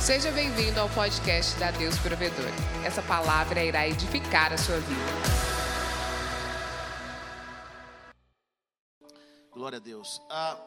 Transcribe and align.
Seja 0.00 0.32
bem-vindo 0.32 0.80
ao 0.80 0.88
podcast 0.88 1.58
da 1.58 1.70
Deus 1.70 1.98
Provedor. 1.98 2.48
Essa 2.86 3.02
palavra 3.02 3.62
irá 3.62 3.86
edificar 3.86 4.50
a 4.50 4.56
sua 4.56 4.80
vida. 4.80 5.00
Glória 9.52 9.76
a 9.76 9.80
Deus. 9.80 10.22
Ah, 10.30 10.58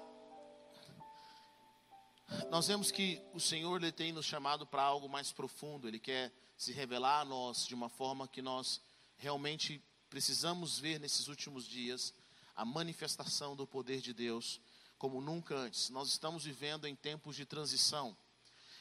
nós 2.52 2.68
vemos 2.68 2.92
que 2.92 3.20
o 3.34 3.40
Senhor 3.40 3.82
ele 3.82 3.92
tem 3.92 4.12
nos 4.12 4.28
chamado 4.28 4.68
para 4.68 4.84
algo 4.84 5.10
mais 5.10 5.32
profundo. 5.32 5.88
Ele 5.88 6.00
quer 6.00 6.32
se 6.56 6.72
revelar 6.72 7.22
a 7.22 7.26
nós 7.26 7.66
de 7.66 7.74
uma 7.74 7.90
forma 7.90 8.28
que 8.28 8.42
nós 8.42 8.80
realmente 9.18 9.82
precisamos 10.12 10.78
ver 10.78 11.00
nesses 11.00 11.28
últimos 11.28 11.66
dias 11.66 12.14
a 12.56 12.64
manifestação 12.64 13.56
do 13.56 13.66
poder 13.66 14.00
de 14.00 14.14
Deus 14.14 14.62
como 15.00 15.20
nunca 15.20 15.56
antes. 15.56 15.90
Nós 15.90 16.08
estamos 16.08 16.46
vivendo 16.46 16.86
em 16.86 16.96
tempos 16.96 17.36
de 17.36 17.48
transição. 17.48 18.16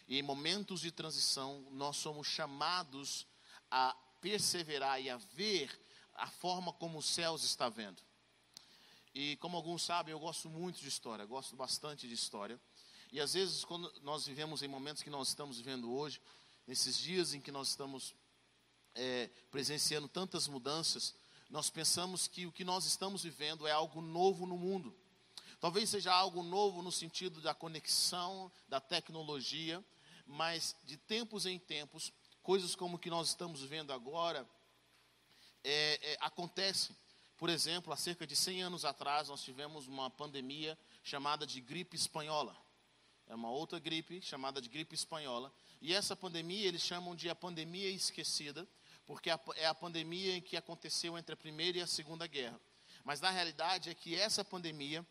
E 0.09 0.19
em 0.19 0.23
momentos 0.23 0.81
de 0.81 0.91
transição, 0.91 1.67
nós 1.71 1.97
somos 1.97 2.27
chamados 2.27 3.27
a 3.71 3.97
perseverar 4.21 5.01
e 5.01 5.09
a 5.09 5.17
ver 5.17 5.71
a 6.15 6.29
forma 6.29 6.73
como 6.73 6.99
os 6.99 7.07
céus 7.07 7.43
está 7.43 7.69
vendo. 7.69 8.03
E 9.15 9.37
como 9.37 9.57
alguns 9.57 9.83
sabem, 9.83 10.13
eu 10.13 10.19
gosto 10.19 10.49
muito 10.49 10.81
de 10.81 10.89
história, 10.89 11.25
gosto 11.25 11.55
bastante 11.55 12.09
de 12.09 12.15
história. 12.15 12.61
E 13.11 13.21
às 13.21 13.35
vezes, 13.35 13.65
quando 13.65 13.93
nós 14.03 14.27
vivemos 14.27 14.63
em 14.63 14.69
momentos 14.69 15.03
que 15.03 15.11
nós 15.11 15.29
estamos 15.29 15.59
vivendo 15.59 15.93
hoje, 15.93 16.21
nesses 16.67 16.97
dias 16.97 17.35
em 17.35 17.41
que 17.41 17.53
nós 17.53 17.69
estamos 17.69 18.15
é, 18.95 19.29
presenciando 19.51 20.09
tantas 20.09 20.49
mudanças, 20.49 21.15
nós 21.51 21.69
pensamos 21.69 22.27
que 22.27 22.47
o 22.47 22.53
que 22.53 22.65
nós 22.65 22.87
estamos 22.87 23.23
vivendo 23.23 23.67
é 23.67 23.73
algo 23.73 24.01
novo 24.01 24.47
no 24.47 24.57
mundo. 24.57 24.97
Talvez 25.61 25.91
seja 25.91 26.13
algo 26.13 26.43
novo 26.43 26.83
no 26.83 26.91
sentido 26.91 27.41
da 27.41 27.55
conexão, 27.55 28.51
da 28.69 28.81
tecnologia, 28.81 29.85
mas 30.33 30.75
de 30.85 30.97
tempos 30.97 31.45
em 31.45 31.59
tempos, 31.59 32.11
coisas 32.43 32.75
como 32.75 32.99
que 32.99 33.11
nós 33.11 33.29
estamos 33.29 33.63
vendo 33.63 33.93
agora 33.93 34.49
é, 35.63 36.13
é, 36.13 36.17
acontecem. 36.21 36.97
Por 37.37 37.51
exemplo, 37.51 37.93
há 37.93 37.97
cerca 37.97 38.27
de 38.27 38.35
100 38.35 38.63
anos 38.63 38.85
atrás, 38.85 39.29
nós 39.29 39.43
tivemos 39.43 39.87
uma 39.87 40.11
pandemia 40.11 40.79
chamada 41.03 41.47
de 41.47 41.61
gripe 41.61 41.97
espanhola. 41.97 42.57
É 43.27 43.35
uma 43.35 43.51
outra 43.51 43.79
gripe 43.79 44.23
chamada 44.23 44.61
de 44.61 44.69
gripe 44.69 44.95
espanhola. 44.95 45.53
E 45.81 45.93
essa 45.93 46.17
pandemia 46.17 46.67
eles 46.67 46.83
chamam 46.83 47.15
de 47.15 47.29
a 47.29 47.35
pandemia 47.35 47.91
esquecida, 47.91 48.67
porque 49.05 49.29
é 49.57 49.67
a 49.67 49.75
pandemia 49.75 50.37
em 50.37 50.41
que 50.41 50.57
aconteceu 50.57 51.19
entre 51.19 51.35
a 51.35 51.37
Primeira 51.37 51.79
e 51.79 51.83
a 51.83 51.87
Segunda 51.87 52.27
Guerra. 52.27 52.59
Mas 53.05 53.21
na 53.21 53.31
realidade 53.31 53.91
é 53.91 53.95
que 53.95 54.15
essa 54.15 54.45
pandemia 54.45 55.07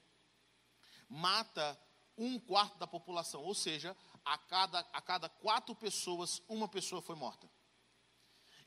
mata 1.08 1.78
um 2.18 2.40
quarto 2.40 2.78
da 2.78 2.88
população, 2.88 3.42
ou 3.44 3.56
seja, 3.56 3.96
a 4.24 4.38
cada, 4.38 4.80
a 4.80 5.02
cada 5.02 5.30
quatro 5.30 5.76
pessoas, 5.76 6.42
uma 6.48 6.68
pessoa 6.68 7.02
foi 7.02 7.16
morta. 7.16 7.50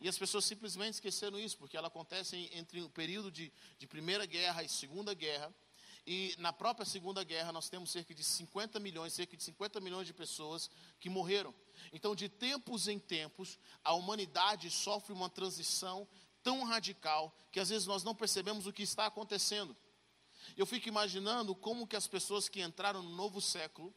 E 0.01 0.09
as 0.09 0.19
pessoas 0.19 0.45
simplesmente 0.45 0.95
esqueceram 0.95 1.39
isso, 1.39 1.57
porque 1.57 1.77
ela 1.77 1.89
acontece 1.89 2.51
entre 2.53 2.83
o 2.83 2.91
período 2.91 3.31
de, 3.31 3.53
de 3.79 3.87
Primeira 3.87 4.27
Guerra 4.27 4.63
e 4.63 4.69
Segunda 4.69 5.15
Guerra. 5.15 5.55
E 6.07 6.35
na 6.39 6.53
própria 6.53 6.85
Segunda 6.85 7.25
Guerra 7.25 7.53
nós 7.53 7.71
temos 7.71 7.91
cerca 7.91 8.15
de 8.15 8.23
50 8.23 8.79
milhões, 8.79 9.15
cerca 9.15 9.37
de 9.37 9.43
50 9.43 9.81
milhões 9.81 10.07
de 10.07 10.13
pessoas 10.13 10.69
que 11.01 11.09
morreram. 11.09 11.55
Então, 11.93 12.15
de 12.15 12.29
tempos 12.29 12.89
em 12.89 12.99
tempos, 12.99 13.59
a 13.83 13.95
humanidade 13.95 14.71
sofre 14.71 15.15
uma 15.15 15.31
transição 15.31 16.07
tão 16.43 16.63
radical 16.65 17.35
que 17.51 17.59
às 17.59 17.71
vezes 17.71 17.87
nós 17.87 18.05
não 18.05 18.15
percebemos 18.15 18.67
o 18.67 18.73
que 18.73 18.83
está 18.83 19.07
acontecendo. 19.07 19.75
Eu 20.57 20.67
fico 20.67 20.89
imaginando 20.89 21.55
como 21.55 21.87
que 21.87 21.97
as 21.97 22.07
pessoas 22.07 22.49
que 22.49 22.61
entraram 22.61 23.03
no 23.03 23.17
novo 23.17 23.41
século, 23.41 23.95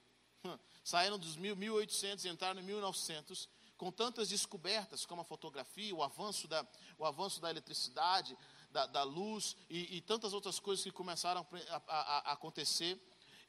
saíram 0.84 1.18
dos 1.18 1.36
1800 1.36 2.26
e 2.26 2.30
entraram 2.30 2.60
em 2.62 2.64
1900, 2.64 3.50
com 3.78 3.92
tantas 3.92 4.30
descobertas 4.30 5.06
como 5.06 5.22
a 5.22 5.26
fotografia, 5.26 5.94
o 5.94 6.02
avanço 6.02 6.48
da, 6.48 6.66
o 6.98 7.06
avanço 7.06 7.40
da 7.40 7.50
eletricidade, 7.50 8.38
da, 8.72 8.86
da 8.86 9.04
luz 9.04 9.56
e, 9.70 9.98
e, 9.98 10.02
tantas 10.02 10.34
outras 10.34 10.60
coisas 10.60 10.84
que 10.84 10.92
começaram 10.92 11.46
a, 11.70 11.82
a, 11.88 12.18
a 12.30 12.32
acontecer. 12.34 13.00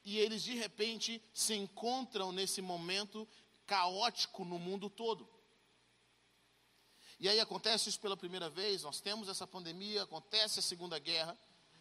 E 0.05 0.19
eles 0.19 0.43
de 0.43 0.55
repente 0.55 1.23
se 1.35 1.55
encontram 1.55 2.33
nesse 2.33 2.63
momento 2.63 3.27
caótico 3.67 4.45
no 4.45 4.59
mundo 4.59 4.89
todo. 4.89 5.29
E 7.21 7.29
aí 7.29 7.41
acontece 7.41 7.89
isso 7.89 8.01
pela 8.01 8.17
primeira 8.17 8.49
vez, 8.49 8.83
nós 8.85 9.01
temos 9.01 9.29
essa 9.29 9.47
pandemia, 9.47 10.05
acontece 10.05 10.61
a 10.61 10.63
Segunda 10.63 10.99
Guerra, 11.01 11.37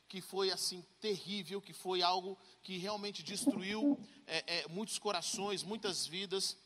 que 0.08 0.22
foi 0.22 0.52
assim 0.52 0.86
terrível, 1.00 1.62
que 1.62 1.74
foi 1.74 2.02
algo 2.02 2.38
que 2.64 2.78
realmente 2.78 3.22
destruiu 3.22 4.00
é, 4.26 4.60
é, 4.60 4.68
muitos 4.68 4.98
corações, 4.98 5.64
muitas 5.64 6.06
vidas. 6.06 6.58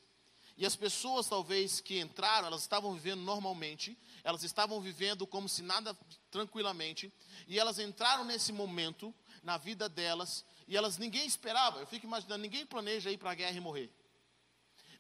E 0.58 0.66
as 0.66 0.76
pessoas 0.76 1.28
talvez 1.28 1.82
que 1.82 2.00
entraram, 2.00 2.48
elas 2.48 2.62
estavam 2.62 2.94
vivendo 2.94 3.22
normalmente, 3.22 3.98
elas 4.24 4.44
estavam 4.44 4.80
vivendo 4.80 5.26
como 5.26 5.50
se 5.50 5.64
nada 5.64 5.98
tranquilamente, 6.30 7.12
e 7.48 7.58
elas 7.58 7.80
entraram 7.80 8.24
nesse 8.24 8.54
momento 8.54 9.14
na 9.42 9.58
vida 9.58 9.90
delas, 9.90 10.46
e 10.68 10.78
elas 10.78 10.98
ninguém 10.98 11.26
esperava. 11.26 11.80
Eu 11.80 11.88
fico 11.88 12.06
imaginando, 12.06 12.42
ninguém 12.42 12.66
planeja 12.66 13.10
ir 13.10 13.18
para 13.18 13.32
a 13.32 13.36
guerra 13.36 13.58
e 13.58 13.60
morrer. 13.60 13.92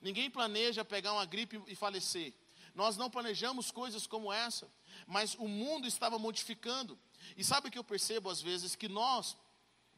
Ninguém 0.02 0.31
planeja 0.31 0.84
pegar 0.84 1.13
uma 1.13 1.25
gripe 1.25 1.62
e 1.68 1.75
falecer. 1.75 2.34
Nós 2.73 2.97
não 2.97 3.09
planejamos 3.09 3.69
coisas 3.69 4.08
como 4.08 4.34
essa, 4.34 4.68
mas 5.06 5.35
o 5.35 5.47
mundo 5.47 5.88
estava 5.88 6.18
modificando. 6.18 6.97
E 7.38 7.44
sabe 7.44 7.68
o 7.68 7.72
que 7.72 7.78
eu 7.78 7.84
percebo 7.84 8.30
às 8.30 8.42
vezes? 8.42 8.76
Que 8.76 8.88
nós 8.88 9.36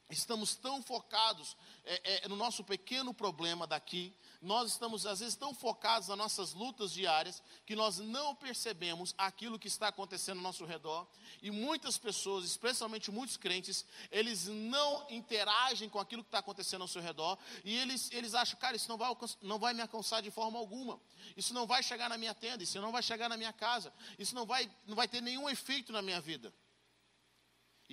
estamos 0.09 0.55
tão 0.55 0.81
focados 0.81 1.57
é, 1.83 2.25
é, 2.25 2.27
no 2.27 2.35
nosso 2.35 2.63
pequeno 2.63 3.13
problema 3.13 3.65
daqui, 3.67 4.15
nós 4.41 4.71
estamos 4.71 5.05
às 5.05 5.19
vezes 5.19 5.35
tão 5.35 5.53
focados 5.53 6.07
nas 6.07 6.17
nossas 6.17 6.53
lutas 6.53 6.91
diárias 6.91 7.41
que 7.65 7.75
nós 7.75 7.97
não 7.97 8.35
percebemos 8.35 9.13
aquilo 9.17 9.59
que 9.59 9.67
está 9.67 9.87
acontecendo 9.87 10.37
ao 10.37 10.43
nosso 10.43 10.65
redor. 10.65 11.07
E 11.41 11.49
muitas 11.49 11.97
pessoas, 11.97 12.45
especialmente 12.45 13.11
muitos 13.11 13.37
crentes, 13.37 13.85
eles 14.11 14.47
não 14.47 15.05
interagem 15.09 15.89
com 15.89 15.99
aquilo 15.99 16.23
que 16.23 16.27
está 16.27 16.39
acontecendo 16.39 16.81
ao 16.81 16.87
seu 16.87 17.01
redor 17.01 17.37
e 17.63 17.75
eles, 17.75 18.09
eles 18.11 18.33
acham, 18.33 18.59
cara, 18.59 18.75
isso 18.75 18.89
não 18.89 18.97
vai, 18.97 19.15
não 19.41 19.59
vai 19.59 19.73
me 19.73 19.81
alcançar 19.81 20.21
de 20.21 20.31
forma 20.31 20.59
alguma, 20.59 20.99
isso 21.35 21.53
não 21.53 21.65
vai 21.65 21.81
chegar 21.81 22.09
na 22.09 22.17
minha 22.17 22.33
tenda, 22.33 22.63
isso 22.63 22.79
não 22.79 22.91
vai 22.91 23.03
chegar 23.03 23.29
na 23.29 23.37
minha 23.37 23.53
casa, 23.53 23.93
isso 24.19 24.35
não 24.35 24.45
vai, 24.45 24.69
não 24.85 24.95
vai 24.95 25.07
ter 25.07 25.21
nenhum 25.21 25.49
efeito 25.49 25.91
na 25.91 26.01
minha 26.01 26.21
vida. 26.21 26.53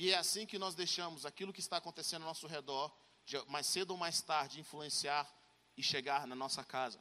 E 0.00 0.12
é 0.12 0.16
assim 0.16 0.46
que 0.46 0.58
nós 0.58 0.74
deixamos 0.74 1.26
aquilo 1.26 1.52
que 1.52 1.60
está 1.60 1.76
acontecendo 1.76 2.22
ao 2.22 2.28
nosso 2.28 2.46
redor, 2.46 2.90
mais 3.48 3.66
cedo 3.66 3.90
ou 3.90 3.98
mais 3.98 4.22
tarde, 4.22 4.58
influenciar 4.58 5.30
e 5.76 5.82
chegar 5.82 6.26
na 6.26 6.34
nossa 6.34 6.64
casa. 6.64 6.98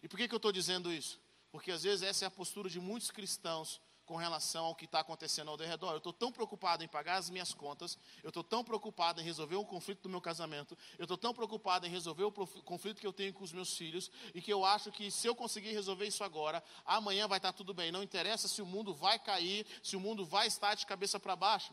E 0.00 0.06
por 0.06 0.16
que, 0.16 0.28
que 0.28 0.34
eu 0.34 0.36
estou 0.36 0.52
dizendo 0.52 0.92
isso? 0.92 1.20
Porque 1.50 1.72
às 1.72 1.82
vezes 1.82 2.02
essa 2.02 2.24
é 2.24 2.28
a 2.28 2.30
postura 2.30 2.70
de 2.70 2.78
muitos 2.78 3.10
cristãos 3.10 3.80
com 4.10 4.16
relação 4.16 4.64
ao 4.64 4.74
que 4.74 4.86
está 4.86 4.98
acontecendo 4.98 5.52
ao 5.52 5.56
redor. 5.56 5.92
Eu 5.92 5.98
estou 5.98 6.12
tão 6.12 6.32
preocupado 6.32 6.82
em 6.82 6.88
pagar 6.88 7.14
as 7.18 7.30
minhas 7.30 7.54
contas, 7.54 7.96
eu 8.24 8.30
estou 8.30 8.42
tão 8.42 8.64
preocupado 8.64 9.20
em 9.20 9.24
resolver 9.24 9.54
o 9.54 9.64
conflito 9.64 10.02
do 10.02 10.08
meu 10.08 10.20
casamento, 10.20 10.76
eu 10.98 11.04
estou 11.04 11.16
tão 11.16 11.32
preocupado 11.32 11.86
em 11.86 11.90
resolver 11.90 12.24
o 12.24 12.32
conflito 12.32 13.00
que 13.00 13.06
eu 13.06 13.12
tenho 13.12 13.32
com 13.32 13.44
os 13.44 13.52
meus 13.52 13.76
filhos, 13.76 14.10
e 14.34 14.42
que 14.42 14.52
eu 14.52 14.64
acho 14.64 14.90
que 14.90 15.12
se 15.12 15.28
eu 15.28 15.34
conseguir 15.36 15.70
resolver 15.70 16.06
isso 16.06 16.24
agora, 16.24 16.60
amanhã 16.84 17.28
vai 17.28 17.38
estar 17.38 17.52
tudo 17.52 17.72
bem. 17.72 17.92
Não 17.92 18.02
interessa 18.02 18.48
se 18.48 18.60
o 18.60 18.66
mundo 18.66 18.92
vai 18.92 19.16
cair, 19.16 19.64
se 19.80 19.94
o 19.94 20.00
mundo 20.00 20.26
vai 20.26 20.48
estar 20.48 20.74
de 20.74 20.84
cabeça 20.86 21.20
para 21.20 21.36
baixo. 21.36 21.72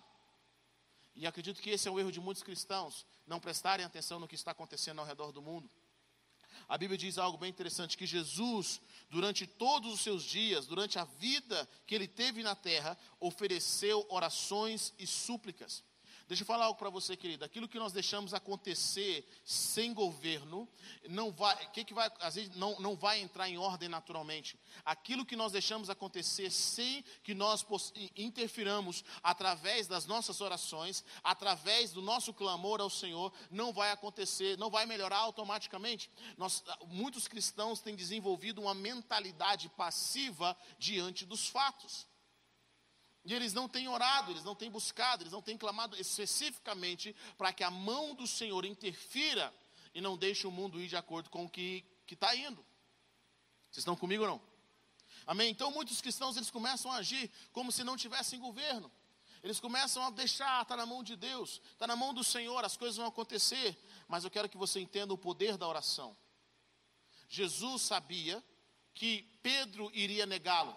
E 1.16 1.25
acredito 1.25 1.59
que 1.59 1.72
esse 1.72 1.88
é 1.88 1.92
o 1.92 2.00
erro 2.00 2.12
de 2.12 2.22
muitos 2.22 2.44
cristãos, 2.44 3.04
não 3.25 3.40
prestarem 3.40 3.84
atenção 3.84 4.19
no 4.19 4.28
que 4.28 4.36
está 4.36 4.52
acontecendo 4.52 5.00
ao 5.00 5.08
redor 5.08 5.31
do 5.31 5.42
mundo. 5.42 5.68
A 6.68 6.78
Bíblia 6.78 6.97
diz 6.97 7.18
algo 7.18 7.38
bem 7.38 7.50
interessante: 7.50 7.97
que 7.97 8.06
Jesus, 8.06 8.81
durante 9.09 9.45
todos 9.47 9.94
os 9.94 10.01
seus 10.01 10.23
dias, 10.23 10.66
durante 10.66 11.00
a 11.00 11.06
vida 11.06 11.68
que 11.85 11.95
ele 11.95 12.07
teve 12.07 12.44
na 12.44 12.56
terra, 12.56 12.97
ofereceu 13.19 14.06
orações 14.09 14.94
e 14.97 15.07
súplicas. 15.07 15.84
Deixa 16.27 16.43
eu 16.43 16.47
falar 16.47 16.65
algo 16.65 16.77
para 16.77 16.89
você, 16.89 17.15
querido. 17.15 17.45
Aquilo 17.45 17.69
que 17.69 17.79
nós 17.79 17.94
deixamos 17.94 18.33
acontecer 18.33 19.25
sem 19.45 19.94
governo, 19.94 20.68
não 21.07 21.31
vai, 21.31 21.69
que 21.71 21.85
que 21.85 21.94
vai, 21.94 22.12
às 22.19 22.35
vezes 22.35 22.53
não, 22.56 22.77
não 22.81 22.97
vai 22.97 23.21
entrar 23.21 23.47
em 23.47 23.57
ordem 23.57 23.88
naturalmente. 23.88 24.59
Aquilo 24.83 25.25
que 25.25 25.38
nós 25.38 25.53
deixamos 25.53 25.89
acontecer 25.89 26.51
sem 26.51 27.01
que 27.24 27.33
nós 27.33 27.65
interfiramos 28.15 29.06
através 29.24 29.88
das 29.88 30.06
nossas 30.06 30.41
orações, 30.41 31.01
através 31.24 31.94
do 31.94 32.01
nosso 32.01 32.33
clamor 32.33 32.81
ao 32.81 32.89
Senhor, 32.89 33.31
não 33.50 33.71
vai 33.71 33.91
acontecer, 33.91 34.57
não 34.57 34.69
vai 34.69 34.85
melhorar 34.85 35.19
automaticamente. 35.19 36.12
Nós, 36.38 36.62
muitos 36.88 37.25
cristãos 37.25 37.80
têm 37.80 37.95
desenvolvido 37.95 38.62
uma 38.62 38.73
mentalidade 38.73 39.69
passiva 39.69 40.57
diante 40.77 41.25
dos 41.25 41.47
fatos. 41.47 42.06
E 43.27 43.33
eles 43.33 43.51
não 43.51 43.68
têm 43.68 43.89
orado, 43.89 44.31
eles 44.31 44.45
não 44.45 44.56
têm 44.56 44.71
buscado, 44.71 45.21
eles 45.21 45.33
não 45.33 45.41
têm 45.41 45.57
clamado 45.57 46.00
especificamente 46.00 47.13
para 47.38 47.51
que 47.51 47.62
a 47.62 47.69
mão 47.69 48.15
do 48.15 48.25
Senhor 48.25 48.63
interfira 48.63 49.53
e 49.94 50.00
não 50.00 50.15
deixe 50.15 50.47
o 50.47 50.51
mundo 50.51 50.79
ir 50.79 50.88
de 50.88 50.95
acordo 50.95 51.29
com 51.29 51.44
o 51.44 51.50
que 51.50 51.83
está 52.09 52.33
indo. 52.33 52.65
Vocês 53.63 53.79
estão 53.79 53.97
comigo 53.97 54.24
ou 54.24 54.29
não? 54.29 54.41
Amém? 55.25 55.51
Então 55.51 55.69
muitos 55.69 56.00
cristãos 56.00 56.38
eles 56.38 56.50
começam 56.50 56.89
a 56.89 57.00
agir 57.00 57.29
como 57.51 57.69
se 57.69 57.83
não 57.83 57.97
tivessem 57.97 58.39
governo. 58.39 58.89
Eles 59.44 59.59
começam 59.59 60.03
a 60.03 60.09
deixar, 60.09 60.62
está 60.62 60.77
na 60.77 60.85
mão 60.85 61.03
de 61.03 61.18
Deus, 61.18 61.62
está 61.73 61.85
na 61.85 61.97
mão 61.97 62.13
do 62.13 62.23
Senhor, 62.23 62.63
as 62.63 62.77
coisas 62.77 62.95
vão 62.95 63.07
acontecer. 63.07 63.77
Mas 64.07 64.23
eu 64.23 64.31
quero 64.31 64.47
que 64.47 64.56
você 64.56 64.80
entenda 64.80 65.13
o 65.13 65.18
poder 65.18 65.57
da 65.57 65.68
oração. 65.68 66.15
Jesus 67.27 67.81
sabia 67.81 68.41
que 68.94 69.23
Pedro 69.44 69.91
iria 69.94 70.25
negá-lo. 70.25 70.73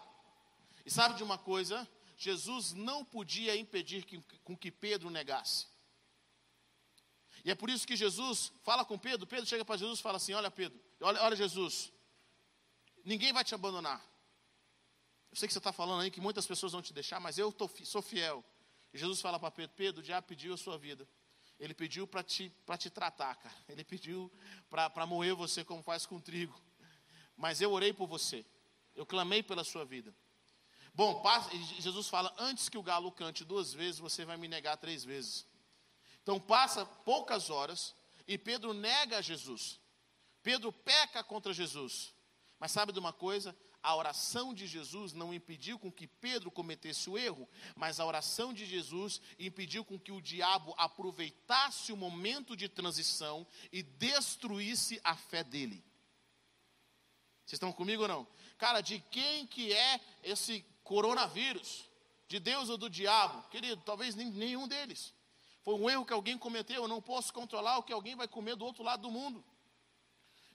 E 0.84 0.90
sabe 0.90 1.14
de 1.14 1.22
uma 1.22 1.38
coisa? 1.38 1.88
Jesus 2.20 2.74
não 2.74 3.02
podia 3.02 3.56
impedir 3.56 4.04
que, 4.04 4.20
com 4.44 4.54
que 4.54 4.70
Pedro 4.70 5.08
negasse. 5.08 5.66
E 7.42 7.50
é 7.50 7.54
por 7.54 7.70
isso 7.70 7.86
que 7.86 7.96
Jesus 7.96 8.52
fala 8.62 8.84
com 8.84 8.98
Pedro, 8.98 9.26
Pedro 9.26 9.46
chega 9.46 9.64
para 9.64 9.78
Jesus 9.78 10.00
e 10.00 10.02
fala 10.02 10.18
assim: 10.18 10.34
Olha, 10.34 10.50
Pedro, 10.50 10.78
olha, 11.00 11.22
olha 11.22 11.34
Jesus, 11.34 11.90
ninguém 13.06 13.32
vai 13.32 13.42
te 13.42 13.54
abandonar. 13.54 14.04
Eu 15.30 15.36
sei 15.38 15.48
que 15.48 15.54
você 15.54 15.58
está 15.58 15.72
falando 15.72 16.02
aí 16.02 16.10
que 16.10 16.20
muitas 16.20 16.46
pessoas 16.46 16.72
vão 16.72 16.82
te 16.82 16.92
deixar, 16.92 17.18
mas 17.20 17.38
eu 17.38 17.50
tô, 17.50 17.70
sou 17.84 18.02
fiel. 18.02 18.44
E 18.92 18.98
Jesus 18.98 19.22
fala 19.22 19.38
para 19.40 19.50
Pedro: 19.50 19.74
Pedro, 19.74 20.04
já 20.04 20.20
pediu 20.20 20.52
a 20.52 20.58
sua 20.58 20.76
vida. 20.76 21.08
Ele 21.58 21.72
pediu 21.72 22.06
para 22.06 22.22
te, 22.22 22.52
te 22.78 22.90
tratar, 22.90 23.34
cara. 23.36 23.56
Ele 23.66 23.82
pediu 23.82 24.30
para 24.68 25.06
moer 25.06 25.34
você 25.34 25.64
como 25.64 25.82
faz 25.82 26.04
com 26.04 26.20
trigo. 26.20 26.60
Mas 27.34 27.62
eu 27.62 27.72
orei 27.72 27.94
por 27.94 28.06
você. 28.06 28.44
Eu 28.94 29.06
clamei 29.06 29.42
pela 29.42 29.64
sua 29.64 29.86
vida. 29.86 30.14
Bom, 31.00 31.22
Jesus 31.78 32.08
fala: 32.08 32.30
antes 32.36 32.68
que 32.68 32.76
o 32.76 32.82
galo 32.82 33.10
cante 33.10 33.42
duas 33.42 33.72
vezes, 33.72 33.98
você 33.98 34.22
vai 34.22 34.36
me 34.36 34.46
negar 34.46 34.76
três 34.76 35.02
vezes. 35.02 35.46
Então 36.22 36.38
passa 36.38 36.84
poucas 36.84 37.48
horas 37.48 37.94
e 38.28 38.36
Pedro 38.36 38.74
nega 38.74 39.22
Jesus. 39.22 39.80
Pedro 40.42 40.70
peca 40.70 41.24
contra 41.24 41.54
Jesus. 41.54 42.12
Mas 42.58 42.72
sabe 42.72 42.92
de 42.92 42.98
uma 42.98 43.14
coisa? 43.14 43.56
A 43.82 43.96
oração 43.96 44.52
de 44.52 44.66
Jesus 44.66 45.14
não 45.14 45.32
impediu 45.32 45.78
com 45.78 45.90
que 45.90 46.06
Pedro 46.06 46.50
cometesse 46.50 47.08
o 47.08 47.16
erro, 47.16 47.48
mas 47.74 47.98
a 47.98 48.04
oração 48.04 48.52
de 48.52 48.66
Jesus 48.66 49.22
impediu 49.38 49.82
com 49.82 49.98
que 49.98 50.12
o 50.12 50.20
diabo 50.20 50.74
aproveitasse 50.76 51.94
o 51.94 51.96
momento 51.96 52.54
de 52.54 52.68
transição 52.68 53.46
e 53.72 53.82
destruísse 53.82 55.00
a 55.02 55.16
fé 55.16 55.42
dele. 55.42 55.82
Vocês 57.46 57.56
estão 57.56 57.72
comigo 57.72 58.02
ou 58.02 58.08
não? 58.08 58.28
Cara, 58.58 58.82
de 58.82 59.00
quem 59.10 59.46
que 59.46 59.72
é 59.72 59.98
esse 60.22 60.62
coronavírus? 60.90 61.88
De 62.26 62.40
Deus 62.40 62.68
ou 62.68 62.76
do 62.76 62.90
diabo? 62.90 63.48
Querido, 63.48 63.80
talvez 63.86 64.16
nenhum 64.16 64.66
deles. 64.66 65.14
Foi 65.62 65.74
um 65.74 65.88
erro 65.88 66.04
que 66.04 66.12
alguém 66.12 66.36
cometeu, 66.36 66.82
eu 66.82 66.88
não 66.88 67.00
posso 67.00 67.32
controlar 67.32 67.78
o 67.78 67.82
que 67.84 67.92
alguém 67.92 68.16
vai 68.16 68.26
comer 68.26 68.56
do 68.56 68.64
outro 68.64 68.82
lado 68.82 69.02
do 69.02 69.10
mundo. 69.10 69.44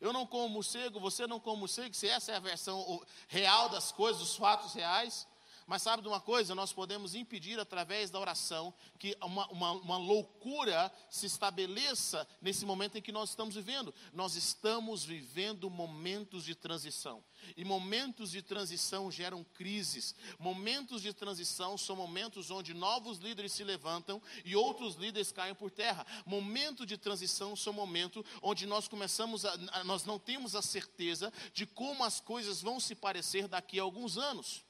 Eu 0.02 0.12
não 0.12 0.28
como 0.28 0.50
morcego, 0.50 1.00
você 1.00 1.26
não 1.26 1.40
come 1.40 1.62
morcego, 1.62 1.96
se 1.96 2.10
essa 2.10 2.34
é 2.34 2.36
a 2.36 2.40
versão 2.40 3.02
real 3.30 3.70
das 3.70 3.94
coisas, 3.94 4.22
dos 4.22 4.36
fatos 4.36 4.74
reais. 4.74 5.26
Mas 5.68 5.82
sabe 5.82 6.04
de 6.04 6.08
uma 6.08 6.22
coisa? 6.22 6.54
Nós 6.54 6.72
podemos 6.72 7.16
impedir 7.16 7.60
através 7.60 8.12
da 8.12 8.20
oração 8.20 8.72
que 9.00 9.18
uma, 9.22 9.48
uma, 9.48 9.72
uma, 9.72 9.98
loucura 9.98 10.92
se 11.10 11.26
estabeleça 11.26 12.28
nesse 12.40 12.66
momento 12.66 12.98
em 12.98 13.02
que 13.02 13.12
nós 13.12 13.30
estamos 13.30 13.56
vivendo. 13.56 13.94
Nós 14.14 14.36
estamos 14.36 15.04
vivendo 15.04 15.68
momentos 15.68 16.46
de 16.46 16.54
transição. 16.54 17.24
E 17.58 17.66
momentos 17.66 18.30
de 18.30 18.44
transição 18.44 19.10
geram 19.10 19.44
crises. 19.44 20.14
Momentos 20.38 21.02
de 21.02 21.12
transição 21.12 21.78
são 21.80 21.96
momentos 21.96 22.52
onde 22.52 22.74
novos 22.74 23.18
líderes 23.18 23.52
se 23.52 23.64
levantam 23.64 24.22
e 24.44 24.56
outros 24.56 24.96
líderes 24.96 25.32
caem 25.32 25.56
por 25.56 25.72
terra. 25.72 26.06
Momento 26.28 26.86
de 26.86 26.96
transição 26.96 27.56
são 27.56 27.74
momentos 27.74 28.24
onde 28.40 28.68
nós 28.68 28.88
começamos 28.88 29.46
a, 29.46 29.84
nós 29.84 30.06
não 30.06 30.20
temos 30.20 30.56
a 30.56 30.62
certeza 30.62 31.34
de 31.54 31.66
como 31.66 32.04
as 32.04 32.20
coisas 32.20 32.62
vão 32.62 32.80
se 32.80 32.94
parecer 32.94 33.48
daqui 33.48 33.80
a 33.80 33.84
alguns 33.84 34.16
anos. 34.18 34.65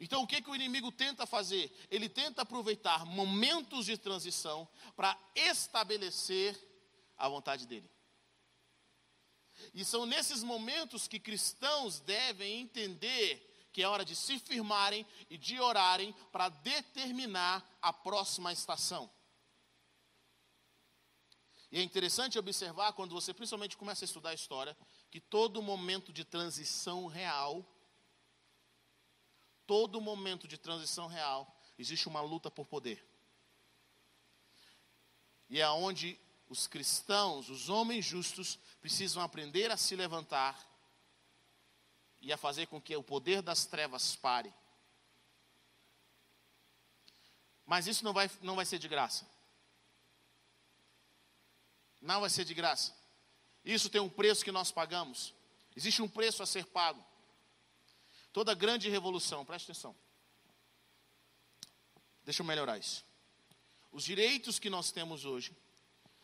Então, 0.00 0.22
o 0.22 0.26
que, 0.26 0.42
que 0.42 0.50
o 0.50 0.54
inimigo 0.54 0.90
tenta 0.92 1.26
fazer? 1.26 1.72
Ele 1.90 2.08
tenta 2.08 2.42
aproveitar 2.42 3.04
momentos 3.04 3.86
de 3.86 3.96
transição 3.96 4.68
para 4.96 5.18
estabelecer 5.34 6.58
a 7.16 7.28
vontade 7.28 7.66
dele. 7.66 7.90
E 9.72 9.84
são 9.84 10.04
nesses 10.04 10.42
momentos 10.42 11.06
que 11.06 11.20
cristãos 11.20 12.00
devem 12.00 12.60
entender 12.60 13.50
que 13.72 13.82
é 13.82 13.88
hora 13.88 14.04
de 14.04 14.14
se 14.14 14.38
firmarem 14.38 15.04
e 15.28 15.36
de 15.36 15.58
orarem 15.58 16.12
para 16.30 16.48
determinar 16.48 17.76
a 17.82 17.92
próxima 17.92 18.52
estação. 18.52 19.10
E 21.72 21.78
é 21.78 21.82
interessante 21.82 22.38
observar, 22.38 22.92
quando 22.92 23.12
você 23.12 23.34
principalmente 23.34 23.76
começa 23.76 24.04
a 24.04 24.06
estudar 24.06 24.30
a 24.30 24.34
história, 24.34 24.76
que 25.10 25.20
todo 25.20 25.60
momento 25.60 26.12
de 26.12 26.24
transição 26.24 27.06
real 27.06 27.66
todo 29.66 30.00
momento 30.00 30.46
de 30.46 30.58
transição 30.58 31.06
real, 31.06 31.54
existe 31.78 32.08
uma 32.08 32.20
luta 32.20 32.50
por 32.50 32.66
poder. 32.66 33.04
E 35.48 35.60
é 35.60 35.68
onde 35.68 36.18
os 36.48 36.66
cristãos, 36.66 37.48
os 37.48 37.68
homens 37.68 38.04
justos, 38.04 38.58
precisam 38.80 39.22
aprender 39.22 39.70
a 39.70 39.76
se 39.76 39.96
levantar 39.96 40.58
e 42.20 42.32
a 42.32 42.36
fazer 42.36 42.66
com 42.66 42.80
que 42.80 42.96
o 42.96 43.02
poder 43.02 43.42
das 43.42 43.66
trevas 43.66 44.16
pare. 44.16 44.52
Mas 47.66 47.86
isso 47.86 48.04
não 48.04 48.12
vai, 48.12 48.30
não 48.42 48.56
vai 48.56 48.64
ser 48.64 48.78
de 48.78 48.88
graça. 48.88 49.26
Não 52.00 52.20
vai 52.20 52.30
ser 52.30 52.44
de 52.44 52.52
graça. 52.52 52.94
Isso 53.64 53.88
tem 53.88 54.00
um 54.00 54.10
preço 54.10 54.44
que 54.44 54.52
nós 54.52 54.70
pagamos. 54.70 55.34
Existe 55.74 56.02
um 56.02 56.08
preço 56.08 56.42
a 56.42 56.46
ser 56.46 56.66
pago. 56.66 57.04
Toda 58.34 58.52
grande 58.52 58.90
revolução, 58.90 59.44
preste 59.44 59.70
atenção. 59.70 59.94
Deixa 62.24 62.42
eu 62.42 62.46
melhorar 62.46 62.76
isso. 62.76 63.06
Os 63.92 64.02
direitos 64.02 64.58
que 64.58 64.68
nós 64.68 64.90
temos 64.90 65.24
hoje, 65.24 65.56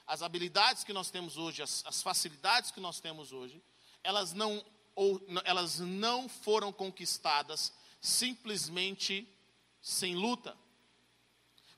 as 0.05 0.21
habilidades 0.21 0.83
que 0.83 0.93
nós 0.93 1.09
temos 1.09 1.37
hoje, 1.37 1.63
as, 1.63 1.87
as 1.87 2.03
facilidades 2.03 2.73
que 2.73 2.81
nós 2.81 2.99
temos 2.99 3.33
hoje, 3.33 3.63
elas 4.03 4.33
não, 4.33 4.61
ou, 4.97 5.25
elas 5.45 5.79
não 5.79 6.29
foram 6.29 6.73
conquistadas 6.73 7.73
simplesmente 8.01 9.33
sem 9.81 10.17
luta. 10.17 10.59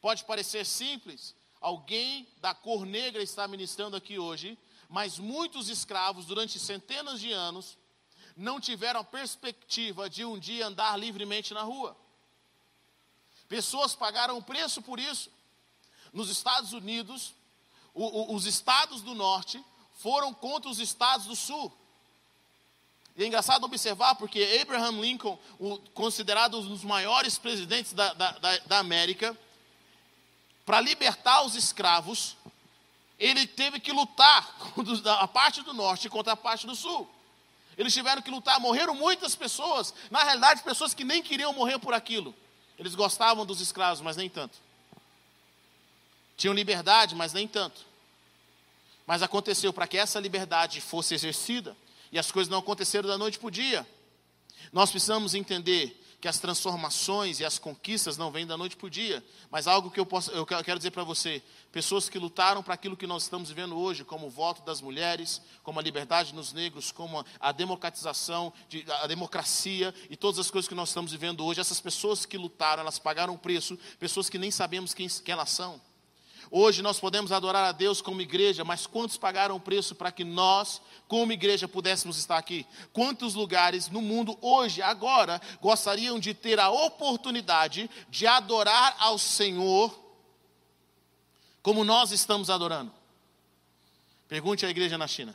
Pode 0.00 0.24
parecer 0.24 0.64
simples, 0.64 1.36
alguém 1.60 2.26
da 2.38 2.54
cor 2.54 2.86
negra 2.86 3.22
está 3.22 3.46
ministrando 3.46 3.96
aqui 3.96 4.18
hoje, 4.18 4.58
mas 4.88 5.18
muitos 5.18 5.68
escravos, 5.68 6.24
durante 6.24 6.58
centenas 6.58 7.20
de 7.20 7.30
anos, 7.32 7.76
não 8.36 8.60
tiveram 8.60 9.00
a 9.00 9.04
perspectiva 9.04 10.08
de 10.08 10.24
um 10.24 10.38
dia 10.38 10.66
andar 10.66 10.98
livremente 10.98 11.52
na 11.52 11.62
rua. 11.62 11.96
Pessoas 13.48 13.94
pagaram 13.94 14.38
o 14.38 14.42
preço 14.42 14.80
por 14.80 14.98
isso. 14.98 15.30
Nos 16.12 16.30
Estados 16.30 16.72
Unidos, 16.72 17.34
o, 17.94 18.04
o, 18.04 18.34
os 18.34 18.46
estados 18.46 19.02
do 19.02 19.14
norte 19.14 19.62
foram 19.98 20.32
contra 20.32 20.70
os 20.70 20.78
estados 20.78 21.26
do 21.26 21.36
sul. 21.36 21.72
E 23.16 23.22
é 23.22 23.26
engraçado 23.26 23.64
observar, 23.64 24.14
porque 24.14 24.58
Abraham 24.60 25.00
Lincoln, 25.00 25.38
o, 25.58 25.78
considerado 25.92 26.58
um 26.58 26.68
dos 26.68 26.82
maiores 26.82 27.36
presidentes 27.36 27.92
da, 27.92 28.14
da, 28.14 28.58
da, 28.58 28.78
América, 28.78 29.36
para 30.64 30.80
libertar 30.80 31.42
os 31.44 31.54
escravos, 31.54 32.36
ele 33.18 33.46
teve 33.46 33.78
que 33.80 33.92
lutar 33.92 34.56
a 35.20 35.28
parte 35.28 35.60
do 35.62 35.74
norte 35.74 36.08
contra 36.08 36.32
a 36.32 36.36
parte 36.36 36.66
do 36.66 36.74
sul. 36.74 37.08
Eles 37.76 37.94
tiveram 37.94 38.20
que 38.20 38.30
lutar, 38.30 38.60
morreram 38.60 38.94
muitas 38.94 39.34
pessoas. 39.34 39.94
Na 40.10 40.22
realidade, 40.22 40.62
pessoas 40.62 40.92
que 40.94 41.04
nem 41.04 41.22
queriam 41.22 41.52
morrer 41.52 41.78
por 41.78 41.94
aquilo. 41.94 42.34
Eles 42.78 42.94
gostavam 42.94 43.46
dos 43.46 43.60
escravos, 43.60 44.00
mas 44.00 44.16
nem 44.16 44.28
tanto. 44.28 44.58
Tinham 46.36 46.54
liberdade, 46.54 47.14
mas 47.14 47.32
nem 47.32 47.46
tanto. 47.46 47.80
Mas 49.06 49.22
aconteceu 49.22 49.72
para 49.72 49.86
que 49.86 49.96
essa 49.96 50.20
liberdade 50.20 50.80
fosse 50.80 51.14
exercida, 51.14 51.76
e 52.10 52.18
as 52.18 52.30
coisas 52.30 52.50
não 52.50 52.58
aconteceram 52.58 53.08
da 53.08 53.16
noite 53.16 53.38
para 53.38 53.48
o 53.48 53.50
dia. 53.50 53.86
Nós 54.72 54.90
precisamos 54.90 55.34
entender 55.34 56.01
que 56.22 56.28
as 56.28 56.38
transformações 56.38 57.40
e 57.40 57.44
as 57.44 57.58
conquistas 57.58 58.16
não 58.16 58.30
vêm 58.30 58.46
da 58.46 58.56
noite 58.56 58.76
para 58.76 58.86
o 58.86 58.90
dia, 58.90 59.24
mas 59.50 59.66
algo 59.66 59.90
que 59.90 59.98
eu, 59.98 60.06
posso, 60.06 60.30
eu 60.30 60.46
quero 60.46 60.78
dizer 60.78 60.92
para 60.92 61.02
você: 61.02 61.42
pessoas 61.72 62.08
que 62.08 62.16
lutaram 62.16 62.62
para 62.62 62.74
aquilo 62.74 62.96
que 62.96 63.08
nós 63.08 63.24
estamos 63.24 63.48
vivendo 63.48 63.76
hoje, 63.76 64.04
como 64.04 64.28
o 64.28 64.30
voto 64.30 64.62
das 64.62 64.80
mulheres, 64.80 65.42
como 65.64 65.80
a 65.80 65.82
liberdade 65.82 66.32
nos 66.32 66.52
negros, 66.52 66.92
como 66.92 67.26
a 67.40 67.50
democratização, 67.50 68.52
a 69.02 69.06
democracia 69.08 69.92
e 70.08 70.16
todas 70.16 70.38
as 70.38 70.48
coisas 70.48 70.68
que 70.68 70.76
nós 70.76 70.90
estamos 70.90 71.10
vivendo 71.10 71.44
hoje, 71.44 71.60
essas 71.60 71.80
pessoas 71.80 72.24
que 72.24 72.38
lutaram, 72.38 72.82
elas 72.82 73.00
pagaram 73.00 73.34
um 73.34 73.38
preço, 73.38 73.76
pessoas 73.98 74.30
que 74.30 74.38
nem 74.38 74.52
sabemos 74.52 74.94
quem, 74.94 75.08
quem 75.08 75.32
elas 75.32 75.50
são. 75.50 75.80
Hoje 76.54 76.82
nós 76.82 77.00
podemos 77.00 77.32
adorar 77.32 77.64
a 77.64 77.72
Deus 77.72 78.02
como 78.02 78.20
igreja, 78.20 78.62
mas 78.62 78.86
quantos 78.86 79.16
pagaram 79.16 79.56
o 79.56 79.60
preço 79.60 79.94
para 79.94 80.12
que 80.12 80.22
nós, 80.22 80.82
como 81.08 81.32
igreja, 81.32 81.66
pudéssemos 81.66 82.18
estar 82.18 82.36
aqui? 82.36 82.66
Quantos 82.92 83.32
lugares 83.32 83.88
no 83.88 84.02
mundo 84.02 84.36
hoje, 84.38 84.82
agora, 84.82 85.40
gostariam 85.62 86.20
de 86.20 86.34
ter 86.34 86.60
a 86.60 86.68
oportunidade 86.68 87.88
de 88.10 88.26
adorar 88.26 88.94
ao 88.98 89.18
Senhor 89.18 89.98
como 91.62 91.84
nós 91.84 92.12
estamos 92.12 92.50
adorando? 92.50 92.92
Pergunte 94.28 94.66
à 94.66 94.68
igreja 94.68 94.98
na 94.98 95.08
China. 95.08 95.34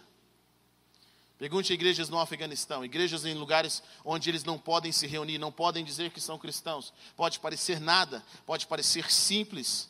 Pergunte 1.40 1.72
a 1.72 1.76
igrejas 1.76 2.10
no 2.10 2.20
Afeganistão, 2.20 2.86
igrejas 2.86 3.26
em 3.26 3.34
lugares 3.34 3.82
onde 4.06 4.30
eles 4.30 4.44
não 4.44 4.60
podem 4.60 4.92
se 4.92 5.08
reunir, 5.08 5.40
não 5.40 5.52
podem 5.52 5.84
dizer 5.84 6.12
que 6.12 6.22
são 6.22 6.38
cristãos. 6.38 6.94
Pode 7.16 7.40
parecer 7.40 7.80
nada, 7.80 8.24
pode 8.46 8.68
parecer 8.68 9.12
simples 9.12 9.90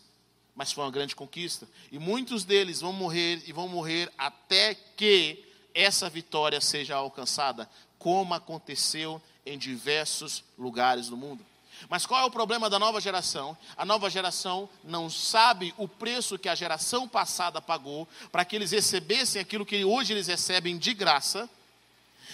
mas 0.58 0.72
foi 0.72 0.84
uma 0.84 0.92
grande 0.92 1.16
conquista. 1.16 1.68
E 1.92 2.00
muitos 2.00 2.44
deles 2.44 2.82
vão 2.82 2.92
morrer 2.92 3.44
e 3.46 3.54
vão 3.54 3.68
morrer 3.68 4.12
até 4.18 4.74
que 4.74 5.46
essa 5.74 6.10
vitória 6.10 6.60
seja 6.60 6.96
alcançada, 6.96 7.70
como 8.00 8.34
aconteceu 8.34 9.22
em 9.46 9.56
diversos 9.56 10.44
lugares 10.58 11.10
do 11.10 11.16
mundo. 11.16 11.46
Mas 11.88 12.08
qual 12.08 12.22
é 12.22 12.26
o 12.26 12.32
problema 12.32 12.72
da 12.72 12.80
nova 12.80 13.00
geração? 13.00 13.56
A 13.78 13.86
nova 13.86 14.10
geração 14.10 14.68
não 14.84 15.12
sabe 15.12 15.76
o 15.78 15.88
preço 15.88 16.40
que 16.40 16.50
a 16.50 16.56
geração 16.56 17.08
passada 17.08 17.62
pagou 17.62 18.08
para 18.32 18.44
que 18.44 18.56
eles 18.56 18.72
recebessem 18.72 19.40
aquilo 19.40 19.64
que 19.64 19.86
hoje 19.86 20.12
eles 20.12 20.26
recebem 20.26 20.76
de 20.76 20.92
graça, 20.96 21.48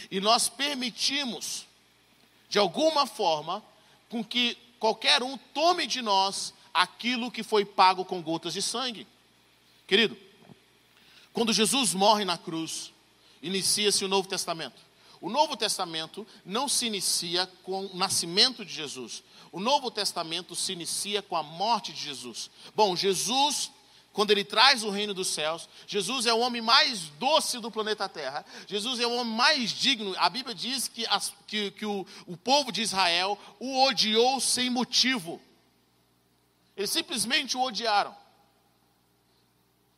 e 0.10 0.22
nós 0.22 0.48
permitimos, 0.48 1.66
de 2.48 2.58
alguma 2.58 3.06
forma, 3.06 3.62
com 4.08 4.24
que 4.24 4.58
qualquer 4.80 5.22
um 5.22 5.38
tome 5.38 5.86
de 5.86 6.02
nós 6.02 6.54
aquilo 6.74 7.32
que 7.32 7.44
foi 7.44 7.64
pago 7.64 8.04
com 8.04 8.22
gotas 8.22 8.54
de 8.54 8.62
sangue. 8.62 9.08
Querido, 9.88 10.18
quando 11.32 11.54
Jesus 11.54 11.94
morre 11.94 12.26
na 12.26 12.38
cruz, 12.38 12.92
inicia-se 13.42 14.04
o 14.04 14.08
Novo 14.08 14.28
Testamento. 14.28 14.82
O 15.22 15.30
Novo 15.30 15.56
Testamento 15.56 16.28
não 16.46 16.68
se 16.68 16.86
inicia 16.86 17.48
com 17.64 17.86
o 17.86 17.96
nascimento 17.96 18.66
de 18.66 18.74
Jesus. 18.74 19.24
O 19.54 19.60
Novo 19.60 19.90
Testamento 19.90 20.56
se 20.56 20.74
inicia 20.74 21.22
com 21.22 21.38
a 21.38 21.44
morte 21.44 21.94
de 21.94 22.02
Jesus. 22.02 22.50
Bom, 22.76 22.96
Jesus, 22.96 23.72
quando 24.12 24.32
ele 24.32 24.44
traz 24.44 24.84
o 24.84 24.90
reino 24.90 25.14
dos 25.14 25.30
céus, 25.30 25.70
Jesus 25.88 26.26
é 26.26 26.34
o 26.34 26.40
homem 26.40 26.62
mais 26.62 27.04
doce 27.20 27.60
do 27.60 27.72
planeta 27.72 28.10
Terra. 28.10 28.46
Jesus 28.68 29.00
é 29.00 29.08
o 29.08 29.14
homem 29.14 29.34
mais 29.34 29.72
digno. 29.72 30.14
A 30.18 30.30
Bíblia 30.30 30.54
diz 30.54 30.88
que, 30.88 31.06
as, 31.08 31.34
que, 31.48 31.72
que 31.72 31.86
o, 31.86 32.06
o 32.28 32.36
povo 32.36 32.72
de 32.72 32.82
Israel 32.82 33.40
o 33.60 33.86
odiou 33.86 34.42
sem 34.42 34.70
motivo. 34.70 35.42
Eles 36.76 36.90
simplesmente 36.90 37.56
o 37.56 37.62
odiaram. 37.62 38.16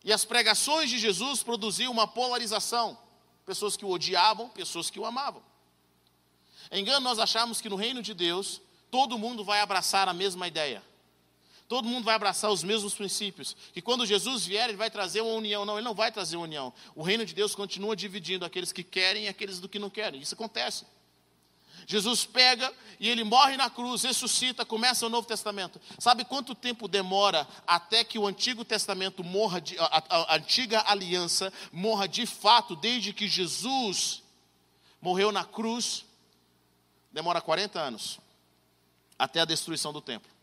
E 0.03 0.13
as 0.13 0.24
pregações 0.24 0.89
de 0.89 1.00
Jesus 1.00 1.41
produziam 1.41 1.91
uma 1.91 2.08
polarização: 2.08 2.98
pessoas 3.46 3.75
que 3.75 3.86
o 3.86 3.89
odiavam, 3.89 4.50
pessoas 4.50 4.89
que 4.89 5.00
o 5.00 5.05
amavam. 5.05 5.44
É 6.70 6.79
engano 6.79 7.01
nós 7.01 7.20
achamos 7.20 7.62
que 7.62 7.70
no 7.70 7.75
reino 7.75 8.01
de 8.01 8.13
Deus 8.13 8.62
todo 8.91 9.17
mundo 9.17 9.44
vai 9.44 9.62
abraçar 9.62 10.08
a 10.08 10.13
mesma 10.13 10.48
ideia. 10.48 10.84
Todo 11.67 11.88
mundo 11.88 12.03
vai 12.03 12.13
abraçar 12.13 12.51
os 12.51 12.63
mesmos 12.63 12.94
princípios. 12.94 13.55
Que 13.74 13.82
quando 13.82 14.05
Jesus 14.05 14.46
vier, 14.46 14.70
ele 14.70 14.77
vai 14.77 14.91
trazer 14.91 15.22
uma 15.22 15.34
união. 15.34 15.65
Não, 15.65 15.75
ele 15.77 15.86
não 15.86 15.96
vai 15.96 16.12
trazer 16.12 16.38
uma 16.38 16.44
união. 16.44 16.72
O 16.94 17.01
reino 17.01 17.25
de 17.25 17.34
Deus 17.34 17.55
continua 17.55 17.96
dividindo 17.96 18.46
aqueles 18.46 18.72
que 18.72 18.84
querem 18.84 19.25
e 19.25 19.27
aqueles 19.27 19.60
do 19.60 19.67
que 19.67 19.79
não 19.79 19.89
querem. 19.89 20.22
Isso 20.22 20.36
acontece. 20.36 20.86
Jesus 21.86 22.25
pega 22.25 22.72
e 23.00 23.10
ele 23.10 23.24
morre 23.24 23.58
na 23.58 23.70
cruz, 23.70 24.04
ressuscita, 24.04 24.65
começa 24.65 25.06
o 25.06 25.10
Novo 25.10 25.27
Testamento. 25.27 25.80
Sabe 26.00 26.25
quanto 26.25 26.56
tempo 26.56 26.88
demora 26.88 27.48
até 27.68 28.04
que 28.04 28.18
o 28.18 28.25
Antigo 28.25 28.65
Testamento 28.65 29.24
morra, 29.24 29.60
de, 29.60 29.77
a, 29.77 29.86
a, 29.86 30.34
a 30.34 30.36
antiga 30.38 30.84
aliança 30.88 31.51
morra 31.72 32.08
de 32.08 32.25
fato, 32.25 32.75
desde 32.75 33.13
que 33.13 33.27
Jesus 33.27 34.24
morreu 35.01 35.32
na 35.32 35.46
cruz? 35.46 36.06
Demora 37.12 37.42
40 37.42 37.80
anos 37.80 38.20
até 39.18 39.39
a 39.39 39.46
destruição 39.46 39.94
do 39.94 40.01
templo. 40.01 40.35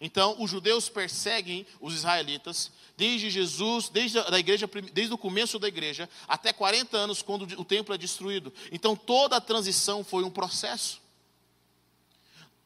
Então, 0.00 0.36
os 0.38 0.50
judeus 0.50 0.88
perseguem 0.88 1.66
os 1.80 1.94
israelitas 1.94 2.70
desde 2.96 3.30
Jesus, 3.30 3.88
desde 3.88 4.18
a 4.18 4.38
igreja, 4.38 4.68
desde 4.92 5.12
o 5.12 5.18
começo 5.18 5.58
da 5.58 5.68
igreja, 5.68 6.08
até 6.28 6.52
40 6.52 6.96
anos, 6.96 7.22
quando 7.22 7.42
o 7.58 7.64
templo 7.64 7.94
é 7.94 7.98
destruído. 7.98 8.52
Então, 8.70 8.94
toda 8.94 9.36
a 9.36 9.40
transição 9.40 10.04
foi 10.04 10.22
um 10.22 10.30
processo. 10.30 11.00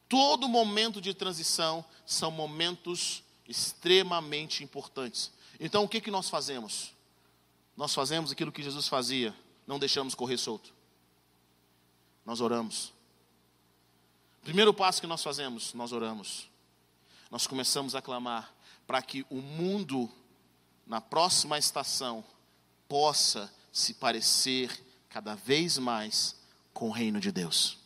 Todo 0.08 0.48
momento 0.48 1.00
de 1.00 1.14
transição 1.14 1.84
são 2.04 2.32
momentos 2.32 3.22
extremamente 3.48 4.64
importantes. 4.64 5.30
Então, 5.58 5.84
o 5.84 5.88
que, 5.88 6.00
que 6.00 6.10
nós 6.10 6.28
fazemos? 6.28 6.92
Nós 7.76 7.94
fazemos 7.94 8.32
aquilo 8.32 8.50
que 8.50 8.62
Jesus 8.62 8.88
fazia, 8.88 9.34
não 9.66 9.78
deixamos 9.78 10.14
correr 10.16 10.36
solto. 10.36 10.72
Nós 12.26 12.40
oramos. 12.40 12.92
Primeiro 14.42 14.74
passo 14.74 15.00
que 15.00 15.06
nós 15.06 15.22
fazemos, 15.22 15.74
nós 15.74 15.92
oramos 15.92 16.49
nós 17.30 17.46
começamos 17.46 17.94
a 17.94 18.02
clamar 18.02 18.52
para 18.86 19.00
que 19.00 19.24
o 19.30 19.36
mundo, 19.36 20.10
na 20.86 21.00
próxima 21.00 21.58
estação, 21.58 22.24
possa 22.88 23.52
se 23.72 23.94
parecer 23.94 24.84
cada 25.08 25.34
vez 25.34 25.78
mais 25.78 26.36
com 26.72 26.88
o 26.88 26.92
reino 26.92 27.20
de 27.20 27.30
Deus. 27.30 27.78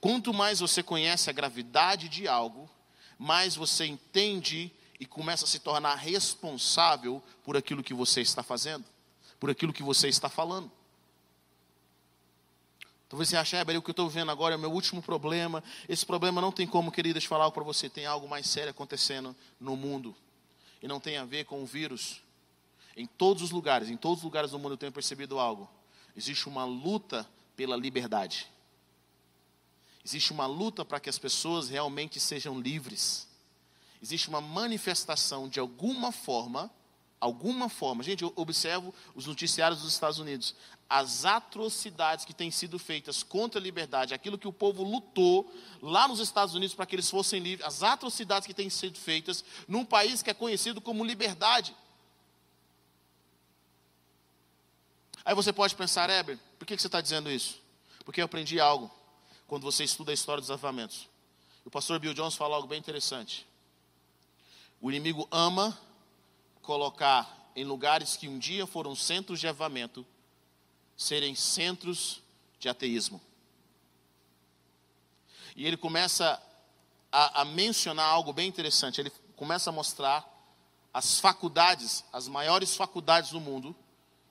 Quanto 0.00 0.32
mais 0.32 0.60
você 0.60 0.82
conhece 0.82 1.30
a 1.30 1.32
gravidade 1.32 2.08
de 2.08 2.28
algo, 2.28 2.70
mais 3.18 3.56
você 3.56 3.86
entende 3.86 4.72
e 5.00 5.06
começa 5.06 5.44
a 5.44 5.48
se 5.48 5.58
tornar 5.60 5.94
responsável 5.96 7.22
por 7.44 7.56
aquilo 7.56 7.82
que 7.82 7.94
você 7.94 8.20
está 8.20 8.42
fazendo, 8.42 8.84
por 9.38 9.50
aquilo 9.50 9.72
que 9.72 9.82
você 9.82 10.08
está 10.08 10.28
falando. 10.28 10.70
Talvez 13.08 13.30
você 13.30 13.36
ache, 13.36 13.56
é, 13.56 13.62
o 13.62 13.82
que 13.82 13.90
eu 13.90 13.92
estou 13.92 14.08
vendo 14.08 14.30
agora 14.30 14.54
é 14.54 14.56
o 14.56 14.60
meu 14.60 14.70
último 14.70 15.02
problema. 15.02 15.64
Esse 15.88 16.04
problema 16.04 16.40
não 16.40 16.52
tem 16.52 16.66
como, 16.66 16.92
queridas, 16.92 17.24
falar 17.24 17.50
para 17.50 17.64
você. 17.64 17.88
Tem 17.88 18.04
algo 18.04 18.28
mais 18.28 18.46
sério 18.46 18.70
acontecendo 18.70 19.34
no 19.58 19.76
mundo. 19.76 20.14
E 20.82 20.86
não 20.86 21.00
tem 21.00 21.16
a 21.16 21.24
ver 21.24 21.44
com 21.46 21.62
o 21.62 21.66
vírus. 21.66 22.20
Em 22.96 23.06
todos 23.06 23.42
os 23.42 23.50
lugares, 23.50 23.88
em 23.88 23.96
todos 23.96 24.18
os 24.18 24.24
lugares 24.24 24.50
do 24.50 24.58
mundo 24.58 24.72
eu 24.72 24.78
tenho 24.78 24.92
percebido 24.92 25.38
algo. 25.38 25.68
Existe 26.14 26.48
uma 26.48 26.64
luta 26.64 27.26
pela 27.56 27.76
liberdade. 27.76 28.46
Existe 30.04 30.32
uma 30.32 30.46
luta 30.46 30.84
para 30.84 31.00
que 31.00 31.08
as 31.08 31.18
pessoas 31.18 31.68
realmente 31.68 32.20
sejam 32.20 32.60
livres. 32.60 33.28
Existe 34.02 34.28
uma 34.28 34.40
manifestação 34.40 35.48
de 35.48 35.58
alguma 35.60 36.12
forma, 36.12 36.70
alguma 37.20 37.68
forma. 37.68 38.02
Gente, 38.02 38.22
eu 38.22 38.32
observo 38.36 38.94
os 39.14 39.26
noticiários 39.26 39.82
dos 39.82 39.92
Estados 39.92 40.18
Unidos 40.18 40.54
as 40.88 41.26
atrocidades 41.26 42.24
que 42.24 42.32
têm 42.32 42.50
sido 42.50 42.78
feitas 42.78 43.22
contra 43.22 43.60
a 43.60 43.62
liberdade, 43.62 44.14
aquilo 44.14 44.38
que 44.38 44.48
o 44.48 44.52
povo 44.52 44.82
lutou 44.82 45.52
lá 45.82 46.08
nos 46.08 46.18
Estados 46.18 46.54
Unidos 46.54 46.74
para 46.74 46.86
que 46.86 46.96
eles 46.96 47.10
fossem 47.10 47.40
livres, 47.40 47.66
as 47.66 47.82
atrocidades 47.82 48.46
que 48.46 48.54
têm 48.54 48.70
sido 48.70 48.98
feitas 48.98 49.44
num 49.66 49.84
país 49.84 50.22
que 50.22 50.30
é 50.30 50.34
conhecido 50.34 50.80
como 50.80 51.04
liberdade. 51.04 51.76
Aí 55.24 55.34
você 55.34 55.52
pode 55.52 55.76
pensar, 55.76 56.08
Heber, 56.08 56.38
por 56.58 56.64
que 56.64 56.78
você 56.78 56.86
está 56.86 57.02
dizendo 57.02 57.30
isso? 57.30 57.60
Porque 58.02 58.22
eu 58.22 58.24
aprendi 58.24 58.58
algo 58.58 58.90
quando 59.46 59.64
você 59.64 59.84
estuda 59.84 60.10
a 60.10 60.14
história 60.14 60.40
dos 60.40 60.50
avamentos. 60.50 61.06
O 61.66 61.70
pastor 61.70 61.98
Bill 61.98 62.14
Jones 62.14 62.34
fala 62.34 62.56
algo 62.56 62.66
bem 62.66 62.78
interessante. 62.78 63.46
O 64.80 64.90
inimigo 64.90 65.28
ama 65.30 65.78
colocar 66.68 67.50
em 67.56 67.64
lugares 67.64 68.14
que 68.14 68.28
um 68.28 68.38
dia 68.38 68.66
foram 68.66 68.94
centros 68.94 69.40
de 69.40 69.48
avamento 69.48 70.06
serem 70.94 71.34
centros 71.34 72.20
de 72.60 72.68
ateísmo. 72.68 73.18
E 75.56 75.66
ele 75.66 75.78
começa 75.78 76.38
a, 77.10 77.40
a, 77.40 77.44
mencionar 77.46 78.04
algo 78.04 78.34
bem 78.34 78.46
interessante. 78.46 79.00
Ele 79.00 79.10
começa 79.34 79.70
a 79.70 79.72
mostrar 79.72 80.22
as 80.92 81.18
faculdades, 81.18 82.04
as 82.12 82.28
maiores 82.28 82.76
faculdades 82.76 83.30
do 83.30 83.40
mundo, 83.40 83.74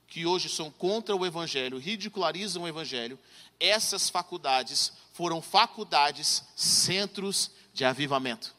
que 0.06 0.24
hoje 0.24 0.48
são 0.48 0.70
contra 0.70 1.16
o 1.16 1.26
Evangelho, 1.26 1.76
ridicularizam 1.76 2.62
o 2.62 2.68
Evangelho. 2.68 3.18
Essas 3.58 4.08
faculdades 4.08 4.92
foram 5.12 5.42
faculdades, 5.42 6.44
centros 6.54 7.50
de 7.74 7.84
avivamento. 7.84 8.54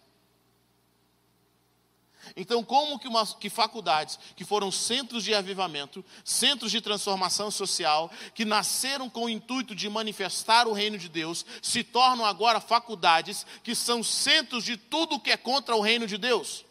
Então, 2.36 2.64
como 2.64 3.00
que, 3.00 3.08
uma, 3.08 3.26
que 3.26 3.50
faculdades 3.50 4.20
que 4.36 4.46
foram 4.46 4.72
centros 4.72 5.24
de 5.24 5.34
avivamento, 5.34 6.04
centros 6.24 6.72
de 6.72 6.82
transformação 6.82 7.50
social, 7.50 8.12
que 8.34 8.46
nasceram 8.46 9.10
com 9.10 9.26
o 9.26 9.30
intuito 9.30 9.76
de 9.76 9.90
manifestar 9.90 10.68
o 10.68 10.74
reino 10.74 10.98
de 10.98 11.10
Deus, 11.10 11.46
se 11.62 11.84
tornam 11.84 12.26
agora 12.26 12.60
faculdades 12.60 13.46
que 13.64 13.74
são 13.76 14.04
centros 14.04 14.64
de 14.64 14.78
tudo 14.78 15.20
que 15.20 15.32
é 15.32 15.38
contra 15.38 15.76
o 15.76 15.82
reino 15.82 16.06
de 16.06 16.18
Deus? 16.18 16.66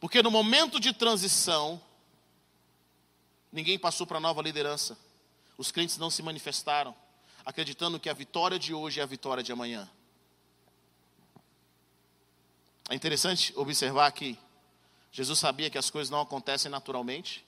Porque 0.00 0.22
no 0.22 0.30
momento 0.30 0.78
de 0.78 0.92
transição, 0.92 1.80
ninguém 3.50 3.78
passou 3.78 4.06
para 4.06 4.18
a 4.18 4.20
nova 4.20 4.42
liderança. 4.42 4.98
Os 5.56 5.70
crentes 5.70 5.96
não 5.96 6.10
se 6.10 6.22
manifestaram, 6.22 6.94
acreditando 7.44 7.98
que 8.00 8.10
a 8.10 8.12
vitória 8.12 8.58
de 8.58 8.74
hoje 8.74 9.00
é 9.00 9.02
a 9.02 9.06
vitória 9.06 9.42
de 9.42 9.52
amanhã. 9.52 9.88
É 12.88 12.94
interessante 12.94 13.52
observar 13.56 14.10
que 14.12 14.38
Jesus 15.10 15.38
sabia 15.38 15.70
que 15.70 15.78
as 15.78 15.90
coisas 15.90 16.10
não 16.10 16.20
acontecem 16.20 16.70
naturalmente, 16.70 17.44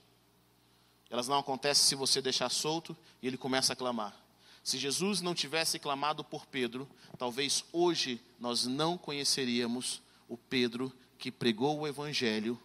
elas 1.11 1.29
não 1.29 1.39
acontecem 1.39 1.85
se 1.85 1.95
você 1.95 2.23
deixar 2.23 2.49
solto, 2.49 2.97
e 3.21 3.27
ele 3.27 3.37
começa 3.37 3.73
a 3.73 3.77
clamar. 3.77 4.17
Se 4.63 4.79
Jesus 4.79 5.21
não 5.21 5.35
tivesse 5.35 5.79
clamado 5.79 6.25
por 6.25 6.47
Pedro, 6.47 6.89
talvez 7.19 7.65
hoje 7.73 8.21
nós 8.41 8.67
não 8.67 8.99
conheceríamos 8.99 10.03
o 10.29 10.37
Pedro 10.37 10.93
que 11.19 11.31
pregou 11.31 11.79
o 11.79 11.87
Evangelho 11.87 12.61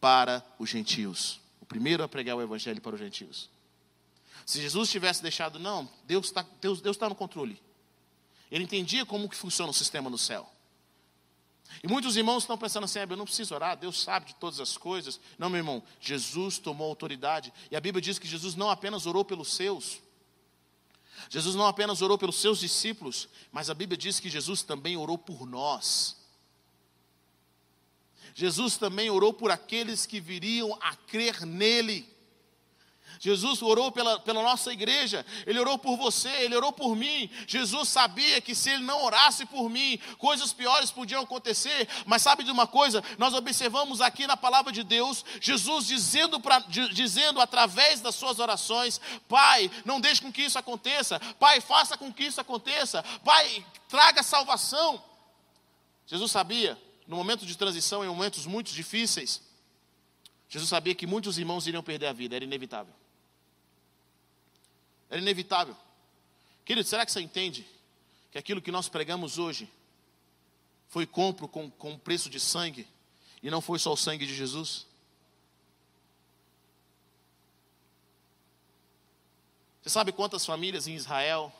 para 0.00 0.44
os 0.58 0.68
gentios. 0.68 1.40
O 1.60 1.66
primeiro 1.66 2.02
a 2.02 2.08
pregar 2.08 2.36
o 2.36 2.42
Evangelho 2.42 2.80
para 2.80 2.94
os 2.94 3.00
gentios. 3.00 3.48
Se 4.44 4.60
Jesus 4.60 4.90
tivesse 4.90 5.22
deixado, 5.22 5.58
não, 5.58 5.88
Deus 6.04 6.26
está 6.26 6.44
Deus, 6.60 6.80
Deus 6.80 6.96
tá 6.96 7.08
no 7.08 7.14
controle. 7.14 7.60
Ele 8.50 8.64
entendia 8.64 9.04
como 9.04 9.28
que 9.28 9.36
funciona 9.36 9.70
o 9.70 9.74
sistema 9.74 10.08
no 10.08 10.18
céu. 10.18 10.50
E 11.82 11.88
muitos 11.88 12.16
irmãos 12.16 12.42
estão 12.42 12.58
pensando 12.58 12.84
assim: 12.84 12.98
ah, 12.98 13.06
eu 13.08 13.16
não 13.16 13.24
preciso 13.24 13.54
orar, 13.54 13.76
Deus 13.76 14.02
sabe 14.02 14.26
de 14.26 14.34
todas 14.34 14.60
as 14.60 14.76
coisas. 14.76 15.20
Não, 15.38 15.48
meu 15.48 15.58
irmão, 15.58 15.82
Jesus 16.00 16.58
tomou 16.58 16.88
autoridade. 16.88 17.52
E 17.70 17.76
a 17.76 17.80
Bíblia 17.80 18.02
diz 18.02 18.18
que 18.18 18.26
Jesus 18.26 18.54
não 18.54 18.70
apenas 18.70 19.06
orou 19.06 19.24
pelos 19.24 19.54
seus, 19.54 20.00
Jesus 21.28 21.54
não 21.54 21.66
apenas 21.66 22.00
orou 22.00 22.16
pelos 22.16 22.40
seus 22.40 22.60
discípulos, 22.60 23.28
mas 23.50 23.68
a 23.68 23.74
Bíblia 23.74 23.96
diz 23.96 24.20
que 24.20 24.30
Jesus 24.30 24.62
também 24.62 24.96
orou 24.96 25.18
por 25.18 25.46
nós. 25.46 26.16
Jesus 28.34 28.76
também 28.76 29.10
orou 29.10 29.32
por 29.32 29.50
aqueles 29.50 30.06
que 30.06 30.20
viriam 30.20 30.78
a 30.80 30.94
crer 30.94 31.44
nele. 31.44 32.08
Jesus 33.18 33.62
orou 33.62 33.90
pela, 33.90 34.20
pela 34.20 34.42
nossa 34.42 34.72
igreja, 34.72 35.26
Ele 35.46 35.58
orou 35.58 35.78
por 35.78 35.96
você, 35.96 36.28
Ele 36.28 36.54
orou 36.54 36.72
por 36.72 36.94
mim. 36.94 37.28
Jesus 37.46 37.88
sabia 37.88 38.40
que 38.40 38.54
se 38.54 38.70
Ele 38.70 38.84
não 38.84 39.04
orasse 39.04 39.44
por 39.46 39.68
mim, 39.68 39.98
coisas 40.18 40.52
piores 40.52 40.90
podiam 40.90 41.22
acontecer. 41.22 41.88
Mas 42.06 42.22
sabe 42.22 42.44
de 42.44 42.50
uma 42.50 42.66
coisa? 42.66 43.02
Nós 43.18 43.34
observamos 43.34 44.00
aqui 44.00 44.26
na 44.26 44.36
palavra 44.36 44.72
de 44.72 44.84
Deus, 44.84 45.24
Jesus 45.40 45.86
dizendo, 45.86 46.38
pra, 46.38 46.60
dizendo 46.60 47.40
através 47.40 48.00
das 48.00 48.14
suas 48.14 48.38
orações: 48.38 49.00
Pai, 49.28 49.70
não 49.84 50.00
deixe 50.00 50.22
com 50.22 50.32
que 50.32 50.42
isso 50.42 50.58
aconteça. 50.58 51.20
Pai, 51.38 51.60
faça 51.60 51.96
com 51.96 52.12
que 52.12 52.24
isso 52.24 52.40
aconteça. 52.40 53.02
Pai, 53.24 53.64
traga 53.88 54.22
salvação. 54.22 55.02
Jesus 56.06 56.30
sabia, 56.30 56.80
no 57.06 57.16
momento 57.16 57.44
de 57.44 57.56
transição, 57.56 58.04
em 58.04 58.08
momentos 58.08 58.46
muito 58.46 58.72
difíceis, 58.72 59.42
Jesus 60.48 60.70
sabia 60.70 60.94
que 60.94 61.06
muitos 61.06 61.36
irmãos 61.36 61.66
iriam 61.66 61.82
perder 61.82 62.06
a 62.06 62.12
vida, 62.12 62.36
era 62.36 62.44
inevitável. 62.44 62.94
Era 65.10 65.20
inevitável. 65.20 65.76
Querido, 66.64 66.86
será 66.86 67.06
que 67.06 67.12
você 67.12 67.20
entende 67.20 67.66
que 68.30 68.38
aquilo 68.38 68.60
que 68.60 68.70
nós 68.70 68.88
pregamos 68.88 69.38
hoje 69.38 69.70
foi 70.88 71.06
compro 71.06 71.48
com, 71.48 71.70
com 71.70 71.98
preço 71.98 72.28
de 72.28 72.38
sangue 72.38 72.86
e 73.42 73.50
não 73.50 73.60
foi 73.60 73.78
só 73.78 73.92
o 73.92 73.96
sangue 73.96 74.26
de 74.26 74.34
Jesus? 74.34 74.86
Você 79.82 79.90
sabe 79.90 80.12
quantas 80.12 80.44
famílias 80.44 80.86
em 80.86 80.94
Israel 80.94 81.52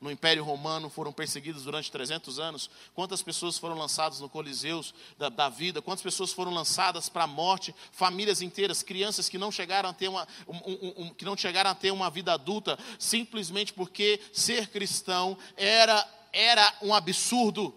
no 0.00 0.10
Império 0.10 0.44
Romano 0.44 0.88
foram 0.88 1.12
perseguidos 1.12 1.64
durante 1.64 1.90
300 1.90 2.38
anos? 2.38 2.70
Quantas 2.94 3.22
pessoas 3.22 3.58
foram 3.58 3.76
lançadas 3.76 4.20
no 4.20 4.28
Coliseus 4.28 4.94
da, 5.18 5.28
da 5.28 5.48
vida? 5.48 5.82
Quantas 5.82 6.02
pessoas 6.02 6.32
foram 6.32 6.52
lançadas 6.52 7.08
para 7.08 7.24
a 7.24 7.26
morte? 7.26 7.74
Famílias 7.90 8.40
inteiras, 8.40 8.82
crianças 8.82 9.28
que 9.28 9.38
não 9.38 9.50
chegaram 9.50 9.90
a 9.90 9.92
ter 9.92 10.08
uma, 10.08 10.26
um, 10.46 10.56
um, 10.56 10.94
um, 10.98 11.14
que 11.14 11.24
não 11.24 11.36
chegaram 11.36 11.70
a 11.70 11.74
ter 11.74 11.90
uma 11.90 12.10
vida 12.10 12.32
adulta, 12.32 12.78
simplesmente 12.98 13.72
porque 13.72 14.20
ser 14.32 14.68
cristão 14.68 15.36
era, 15.56 16.06
era 16.32 16.74
um 16.82 16.94
absurdo. 16.94 17.74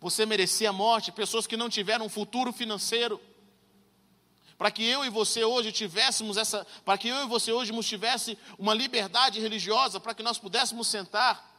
Você 0.00 0.24
merecia 0.24 0.72
morte, 0.72 1.12
pessoas 1.12 1.46
que 1.46 1.56
não 1.56 1.68
tiveram 1.68 2.06
um 2.06 2.08
futuro 2.08 2.52
financeiro 2.52 3.20
para 4.60 4.70
que 4.70 4.84
eu 4.84 5.02
e 5.06 5.08
você 5.08 5.42
hoje 5.42 5.72
tivéssemos 5.72 6.36
essa, 6.36 6.66
para 6.84 6.98
que 6.98 7.08
eu 7.08 7.24
e 7.24 7.26
você 7.26 7.50
hoje 7.50 7.72
tivesse 7.80 8.36
uma 8.58 8.74
liberdade 8.74 9.40
religiosa, 9.40 9.98
para 9.98 10.12
que 10.12 10.22
nós 10.22 10.36
pudéssemos 10.36 10.86
sentar. 10.86 11.50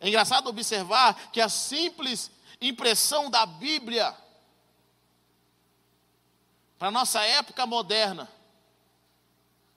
É 0.00 0.08
engraçado 0.08 0.48
observar 0.48 1.30
que 1.30 1.38
a 1.38 1.50
simples 1.50 2.30
impressão 2.62 3.28
da 3.28 3.44
Bíblia 3.44 4.16
para 6.78 6.88
a 6.88 6.90
nossa 6.90 7.20
época 7.20 7.66
moderna, 7.66 8.26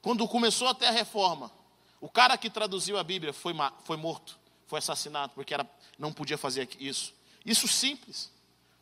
quando 0.01 0.25
começou 0.25 0.69
até 0.69 0.87
a 0.87 0.91
reforma, 0.91 1.51
o 1.99 2.07
cara 2.07 2.37
que 2.37 2.49
traduziu 2.49 2.97
a 2.97 3.03
Bíblia 3.03 3.33
foi, 3.33 3.53
foi 3.83 3.97
morto, 3.97 4.39
foi 4.67 4.79
assassinado, 4.79 5.33
porque 5.35 5.53
era, 5.53 5.69
não 5.97 6.13
podia 6.13 6.37
fazer 6.37 6.69
isso. 6.79 7.13
Isso 7.45 7.67
simples. 7.67 8.31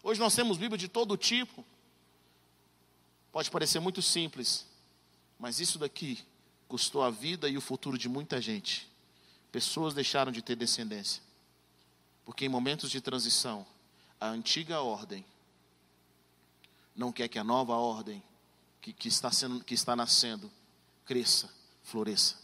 Hoje 0.03 0.19
nós 0.19 0.35
temos 0.35 0.55
Bíblia 0.55 0.77
de 0.77 0.87
todo 0.87 1.17
tipo. 1.17 1.65
Pode 3.37 3.51
parecer 3.51 3.79
muito 3.79 4.01
simples, 4.01 4.65
mas 5.37 5.59
isso 5.59 5.77
daqui 5.77 6.25
custou 6.67 7.03
a 7.03 7.11
vida 7.11 7.47
e 7.47 7.55
o 7.55 7.61
futuro 7.61 7.95
de 7.95 8.09
muita 8.09 8.41
gente. 8.41 8.89
Pessoas 9.51 9.93
deixaram 9.93 10.31
de 10.31 10.41
ter 10.41 10.55
descendência. 10.55 11.21
Porque 12.25 12.45
em 12.45 12.49
momentos 12.49 12.89
de 12.89 12.99
transição, 12.99 13.63
a 14.19 14.27
antiga 14.27 14.81
ordem 14.81 15.23
não 16.95 17.11
quer 17.11 17.27
que 17.27 17.37
a 17.37 17.43
nova 17.43 17.75
ordem 17.75 18.23
que, 18.81 18.91
que, 18.91 19.07
está, 19.07 19.31
sendo, 19.31 19.63
que 19.63 19.75
está 19.75 19.95
nascendo 19.95 20.51
cresça, 21.05 21.47
floresça. 21.83 22.37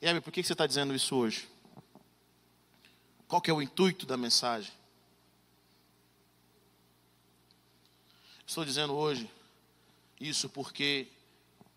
E 0.00 0.20
por 0.20 0.32
que 0.32 0.42
você 0.42 0.54
está 0.54 0.66
dizendo 0.66 0.92
isso 0.92 1.14
hoje? 1.14 1.48
Qual 3.28 3.40
que 3.40 3.48
é 3.48 3.54
o 3.54 3.62
intuito 3.62 4.06
da 4.06 4.16
mensagem? 4.16 4.72
Estou 8.52 8.66
dizendo 8.66 8.92
hoje 8.92 9.30
isso 10.20 10.46
porque, 10.46 11.08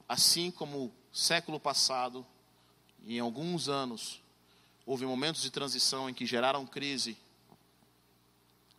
assim 0.09 0.51
como 0.51 0.93
século 1.09 1.57
passado, 1.57 2.27
em 3.07 3.17
alguns 3.17 3.69
anos, 3.69 4.21
houve 4.85 5.05
momentos 5.05 5.41
de 5.41 5.49
transição 5.49 6.09
em 6.09 6.13
que 6.13 6.25
geraram 6.25 6.67
crise, 6.67 7.17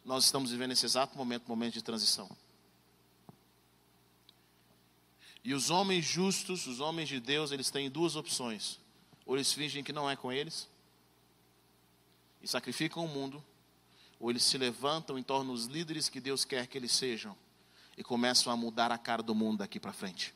nós 0.04 0.26
estamos 0.26 0.50
vivendo 0.50 0.72
esse 0.72 0.84
exato 0.84 1.16
momento, 1.16 1.48
momento 1.48 1.72
de 1.72 1.80
transição. 1.80 2.28
E 5.42 5.54
os 5.54 5.70
homens 5.70 6.04
justos, 6.04 6.66
os 6.66 6.80
homens 6.80 7.08
de 7.08 7.18
Deus, 7.18 7.50
eles 7.50 7.70
têm 7.70 7.88
duas 7.88 8.14
opções. 8.14 8.78
Ou 9.24 9.36
eles 9.36 9.54
fingem 9.54 9.82
que 9.82 9.94
não 9.94 10.10
é 10.10 10.14
com 10.14 10.30
eles, 10.30 10.68
e 12.42 12.46
sacrificam 12.46 13.06
o 13.06 13.08
mundo, 13.08 13.42
ou 14.20 14.28
eles 14.28 14.42
se 14.42 14.58
levantam 14.58 15.18
em 15.18 15.22
torno 15.22 15.54
dos 15.54 15.64
líderes 15.64 16.10
que 16.10 16.20
Deus 16.20 16.44
quer 16.44 16.66
que 16.66 16.76
eles 16.76 16.92
sejam 16.92 17.34
e 17.96 18.04
começam 18.04 18.52
a 18.52 18.56
mudar 18.56 18.92
a 18.92 18.98
cara 18.98 19.22
do 19.22 19.34
mundo 19.34 19.58
daqui 19.58 19.80
para 19.80 19.92
frente. 19.92 20.34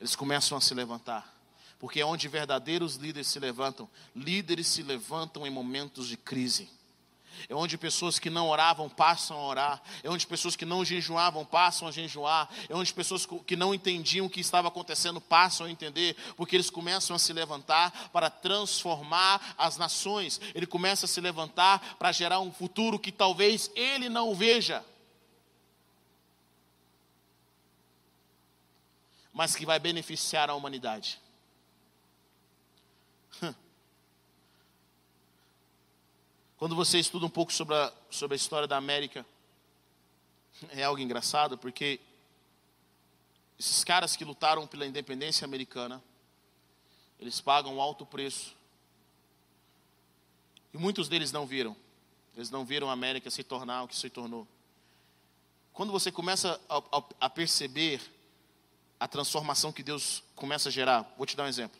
Eles 0.00 0.16
começam 0.16 0.56
a 0.56 0.60
se 0.60 0.72
levantar. 0.74 1.36
Porque 1.78 2.00
é 2.00 2.06
onde 2.06 2.26
verdadeiros 2.26 2.96
líderes 2.96 3.28
se 3.28 3.38
levantam. 3.38 3.88
Líderes 4.14 4.66
se 4.66 4.82
levantam 4.82 5.46
em 5.46 5.50
momentos 5.50 6.08
de 6.08 6.16
crise. 6.16 6.68
É 7.48 7.54
onde 7.54 7.78
pessoas 7.78 8.18
que 8.18 8.30
não 8.30 8.48
oravam 8.48 8.88
passam 8.88 9.36
a 9.36 9.44
orar. 9.44 9.82
É 10.02 10.10
onde 10.10 10.26
pessoas 10.26 10.56
que 10.56 10.64
não 10.64 10.84
jejuavam 10.84 11.44
passam 11.44 11.86
a 11.86 11.92
jejuar. 11.92 12.48
É 12.68 12.74
onde 12.74 12.92
pessoas 12.92 13.26
que 13.46 13.54
não 13.54 13.72
entendiam 13.72 14.26
o 14.26 14.30
que 14.30 14.40
estava 14.40 14.66
acontecendo 14.66 15.20
passam 15.20 15.66
a 15.66 15.70
entender. 15.70 16.16
Porque 16.36 16.56
eles 16.56 16.70
começam 16.70 17.14
a 17.14 17.18
se 17.18 17.32
levantar 17.32 18.10
para 18.12 18.28
transformar 18.28 19.54
as 19.56 19.76
nações. 19.76 20.40
Ele 20.54 20.66
começa 20.66 21.06
a 21.06 21.08
se 21.08 21.20
levantar 21.20 21.96
para 21.96 22.10
gerar 22.10 22.40
um 22.40 22.50
futuro 22.50 22.98
que 22.98 23.12
talvez 23.12 23.70
ele 23.76 24.08
não 24.08 24.34
veja. 24.34 24.84
Mas 29.38 29.54
que 29.54 29.64
vai 29.64 29.78
beneficiar 29.78 30.50
a 30.50 30.54
humanidade. 30.56 31.20
Quando 36.58 36.74
você 36.74 36.98
estuda 36.98 37.24
um 37.24 37.30
pouco 37.30 37.52
sobre 37.52 37.76
a, 37.76 37.92
sobre 38.10 38.34
a 38.34 38.36
história 38.36 38.66
da 38.66 38.76
América, 38.76 39.24
é 40.70 40.82
algo 40.82 41.00
engraçado, 41.00 41.56
porque 41.56 42.00
esses 43.56 43.84
caras 43.84 44.16
que 44.16 44.24
lutaram 44.24 44.66
pela 44.66 44.84
independência 44.84 45.44
americana, 45.44 46.02
eles 47.20 47.40
pagam 47.40 47.76
um 47.76 47.80
alto 47.80 48.04
preço. 48.04 48.56
E 50.74 50.78
muitos 50.78 51.08
deles 51.08 51.30
não 51.30 51.46
viram. 51.46 51.76
Eles 52.34 52.50
não 52.50 52.64
viram 52.64 52.90
a 52.90 52.92
América 52.92 53.30
se 53.30 53.44
tornar 53.44 53.84
o 53.84 53.88
que 53.88 53.94
se 53.94 54.10
tornou. 54.10 54.48
Quando 55.72 55.92
você 55.92 56.10
começa 56.10 56.60
a, 56.68 56.78
a, 56.78 57.04
a 57.20 57.30
perceber 57.30 58.17
a 58.98 59.06
transformação 59.06 59.72
que 59.72 59.82
Deus 59.82 60.22
começa 60.34 60.68
a 60.68 60.72
gerar. 60.72 61.12
Vou 61.16 61.26
te 61.26 61.36
dar 61.36 61.44
um 61.44 61.48
exemplo. 61.48 61.78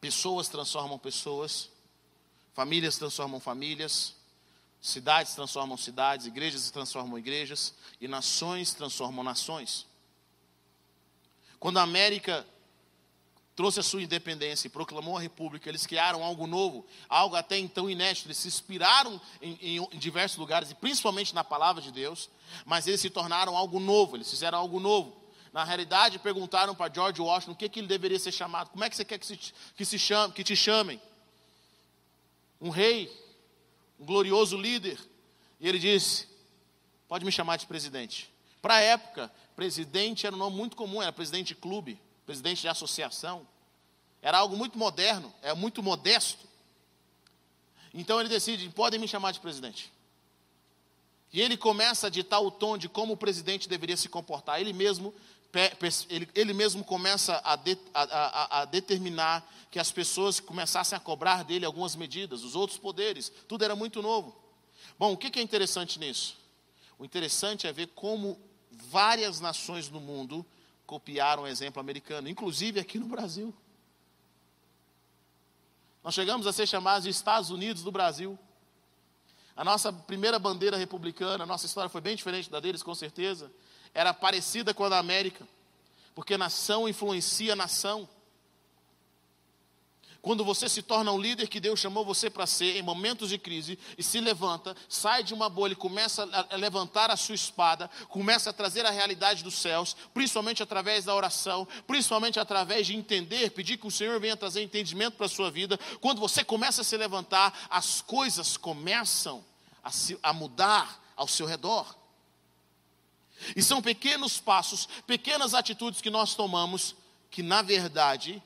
Pessoas 0.00 0.48
transformam 0.48 0.98
pessoas, 0.98 1.70
famílias 2.54 2.96
transformam 2.96 3.38
famílias, 3.38 4.14
cidades 4.80 5.34
transformam 5.34 5.76
cidades, 5.76 6.26
igrejas 6.26 6.70
transformam 6.70 7.18
igrejas 7.18 7.72
e 8.00 8.08
nações 8.08 8.74
transformam 8.74 9.22
nações. 9.22 9.86
Quando 11.60 11.78
a 11.78 11.82
América 11.82 12.44
trouxe 13.54 13.78
a 13.78 13.82
sua 13.82 14.02
independência 14.02 14.66
e 14.66 14.70
proclamou 14.70 15.16
a 15.16 15.20
república, 15.20 15.68
eles 15.68 15.86
criaram 15.86 16.24
algo 16.24 16.48
novo, 16.48 16.84
algo 17.08 17.36
até 17.36 17.56
então 17.56 17.88
inédito. 17.88 18.26
Eles 18.26 18.38
se 18.38 18.48
inspiraram 18.48 19.20
em, 19.40 19.58
em, 19.60 19.76
em, 19.78 19.98
diversos 19.98 20.36
lugares, 20.36 20.72
e 20.72 20.74
principalmente 20.74 21.32
na 21.32 21.44
palavra 21.44 21.80
de 21.80 21.92
Deus, 21.92 22.28
mas 22.64 22.88
eles 22.88 23.00
se 23.00 23.08
tornaram 23.08 23.56
algo 23.56 23.78
novo, 23.78 24.16
eles 24.16 24.28
fizeram 24.28 24.58
algo 24.58 24.80
novo. 24.80 25.21
Na 25.52 25.64
realidade, 25.64 26.18
perguntaram 26.18 26.74
para 26.74 26.92
George 26.92 27.20
Washington 27.20 27.52
o 27.52 27.56
que, 27.56 27.68
que 27.68 27.80
ele 27.80 27.86
deveria 27.86 28.18
ser 28.18 28.32
chamado. 28.32 28.70
Como 28.70 28.82
é 28.82 28.88
que 28.88 28.96
você 28.96 29.04
quer 29.04 29.18
que, 29.18 29.26
se, 29.26 29.36
que, 29.76 29.84
se 29.84 29.98
chame, 29.98 30.32
que 30.32 30.42
te 30.42 30.56
chamem? 30.56 31.00
Um 32.60 32.70
rei, 32.70 33.10
um 34.00 34.06
glorioso 34.06 34.56
líder. 34.56 34.98
E 35.60 35.68
ele 35.68 35.78
disse: 35.78 36.26
Pode 37.06 37.24
me 37.24 37.30
chamar 37.30 37.56
de 37.58 37.66
presidente. 37.66 38.32
Para 38.62 38.76
a 38.76 38.80
época, 38.80 39.30
presidente 39.54 40.26
era 40.26 40.34
um 40.34 40.38
nome 40.38 40.56
muito 40.56 40.76
comum, 40.76 41.02
era 41.02 41.12
presidente 41.12 41.48
de 41.48 41.56
clube, 41.56 42.00
presidente 42.24 42.62
de 42.62 42.68
associação. 42.68 43.46
Era 44.22 44.38
algo 44.38 44.56
muito 44.56 44.78
moderno, 44.78 45.34
é 45.42 45.52
muito 45.52 45.82
modesto. 45.82 46.48
Então 47.92 48.18
ele 48.18 48.28
decide: 48.28 48.70
podem 48.70 48.98
me 48.98 49.06
chamar 49.06 49.32
de 49.32 49.40
presidente. 49.40 49.92
E 51.32 51.40
ele 51.40 51.56
começa 51.56 52.06
a 52.06 52.10
ditar 52.10 52.40
o 52.40 52.50
tom 52.50 52.76
de 52.76 52.88
como 52.88 53.14
o 53.14 53.16
presidente 53.16 53.68
deveria 53.68 53.96
se 53.96 54.08
comportar. 54.08 54.60
Ele 54.60 54.72
mesmo, 54.72 55.14
ele, 56.08 56.28
ele 56.34 56.52
mesmo 56.52 56.82
começa 56.82 57.40
a, 57.44 57.56
de, 57.56 57.76
a, 57.92 58.02
a, 58.02 58.62
a 58.62 58.64
determinar 58.64 59.46
que 59.70 59.78
as 59.78 59.90
pessoas 59.90 60.40
começassem 60.40 60.96
a 60.96 61.00
cobrar 61.00 61.44
dele 61.44 61.64
algumas 61.64 61.94
medidas, 61.94 62.42
os 62.42 62.54
outros 62.54 62.78
poderes. 62.78 63.30
Tudo 63.48 63.64
era 63.64 63.76
muito 63.76 64.00
novo. 64.00 64.36
Bom, 64.98 65.12
o 65.12 65.16
que 65.16 65.38
é 65.38 65.42
interessante 65.42 65.98
nisso? 65.98 66.36
O 66.98 67.04
interessante 67.04 67.66
é 67.66 67.72
ver 67.72 67.88
como 67.88 68.38
várias 68.70 69.40
nações 69.40 69.88
no 69.90 70.00
mundo 70.00 70.44
copiaram 70.86 71.44
o 71.44 71.46
exemplo 71.46 71.80
americano, 71.80 72.28
inclusive 72.28 72.78
aqui 72.80 72.98
no 72.98 73.06
Brasil. 73.06 73.54
Nós 76.02 76.14
chegamos 76.14 76.46
a 76.46 76.52
ser 76.52 76.66
chamados 76.66 77.04
de 77.04 77.10
Estados 77.10 77.50
Unidos 77.50 77.82
do 77.82 77.92
Brasil. 77.92 78.38
A 79.56 79.64
nossa 79.64 79.92
primeira 79.92 80.38
bandeira 80.38 80.76
republicana, 80.76 81.44
a 81.44 81.46
nossa 81.46 81.66
história 81.66 81.88
foi 81.88 82.00
bem 82.00 82.16
diferente 82.16 82.50
da 82.50 82.58
deles, 82.58 82.82
com 82.82 82.94
certeza. 82.94 83.50
Era 83.94 84.14
parecida 84.14 84.72
com 84.72 84.84
a 84.84 84.88
da 84.88 84.98
América, 84.98 85.46
porque 86.14 86.36
nação 86.36 86.88
influencia 86.88 87.54
nação. 87.54 88.08
Quando 90.22 90.44
você 90.44 90.68
se 90.68 90.82
torna 90.82 91.10
um 91.10 91.18
líder 91.18 91.48
que 91.48 91.58
Deus 91.58 91.80
chamou 91.80 92.04
você 92.04 92.30
para 92.30 92.46
ser 92.46 92.76
em 92.76 92.82
momentos 92.82 93.28
de 93.28 93.36
crise 93.36 93.76
e 93.98 94.04
se 94.04 94.20
levanta, 94.20 94.76
sai 94.88 95.24
de 95.24 95.34
uma 95.34 95.48
bolha 95.48 95.72
e 95.72 95.76
começa 95.76 96.22
a 96.48 96.54
levantar 96.54 97.10
a 97.10 97.16
sua 97.16 97.34
espada, 97.34 97.90
começa 98.08 98.50
a 98.50 98.52
trazer 98.52 98.86
a 98.86 98.90
realidade 98.90 99.42
dos 99.42 99.54
céus, 99.54 99.96
principalmente 100.14 100.62
através 100.62 101.04
da 101.04 101.14
oração, 101.14 101.66
principalmente 101.88 102.38
através 102.38 102.86
de 102.86 102.94
entender, 102.94 103.50
pedir 103.50 103.78
que 103.78 103.86
o 103.86 103.90
Senhor 103.90 104.20
venha 104.20 104.36
trazer 104.36 104.62
entendimento 104.62 105.16
para 105.16 105.26
a 105.26 105.28
sua 105.28 105.50
vida. 105.50 105.76
Quando 106.00 106.20
você 106.20 106.44
começa 106.44 106.82
a 106.82 106.84
se 106.84 106.96
levantar, 106.96 107.66
as 107.68 108.00
coisas 108.00 108.56
começam 108.56 109.44
a, 109.82 109.90
se, 109.90 110.16
a 110.22 110.32
mudar 110.32 111.02
ao 111.16 111.26
seu 111.26 111.46
redor. 111.46 111.96
E 113.56 113.62
são 113.62 113.82
pequenos 113.82 114.40
passos, 114.40 114.86
pequenas 115.06 115.54
atitudes 115.54 116.00
que 116.00 116.10
nós 116.10 116.34
tomamos 116.34 116.94
que, 117.30 117.42
na 117.42 117.62
verdade, 117.62 118.42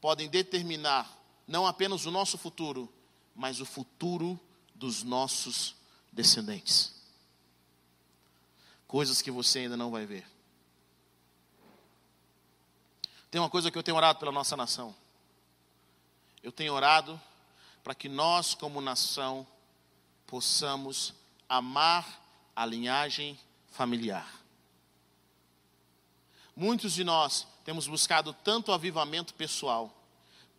podem 0.00 0.28
determinar 0.28 1.18
não 1.46 1.66
apenas 1.66 2.06
o 2.06 2.10
nosso 2.10 2.36
futuro, 2.38 2.92
mas 3.34 3.60
o 3.60 3.64
futuro 3.64 4.38
dos 4.74 5.02
nossos 5.02 5.74
descendentes. 6.10 6.94
Coisas 8.86 9.22
que 9.22 9.30
você 9.30 9.60
ainda 9.60 9.76
não 9.76 9.90
vai 9.90 10.04
ver. 10.04 10.26
Tem 13.30 13.40
uma 13.40 13.48
coisa 13.48 13.70
que 13.70 13.78
eu 13.78 13.82
tenho 13.82 13.96
orado 13.96 14.18
pela 14.18 14.32
nossa 14.32 14.56
nação. 14.56 14.94
Eu 16.42 16.52
tenho 16.52 16.74
orado 16.74 17.20
para 17.82 17.94
que 17.94 18.08
nós, 18.08 18.54
como 18.54 18.80
nação, 18.80 19.46
possamos 20.26 21.14
amar 21.48 22.20
a 22.54 22.66
linhagem 22.66 23.38
familiar. 23.72 24.40
Muitos 26.54 26.92
de 26.92 27.02
nós 27.02 27.46
temos 27.64 27.86
buscado 27.86 28.32
tanto 28.32 28.70
avivamento 28.70 29.34
pessoal, 29.34 29.92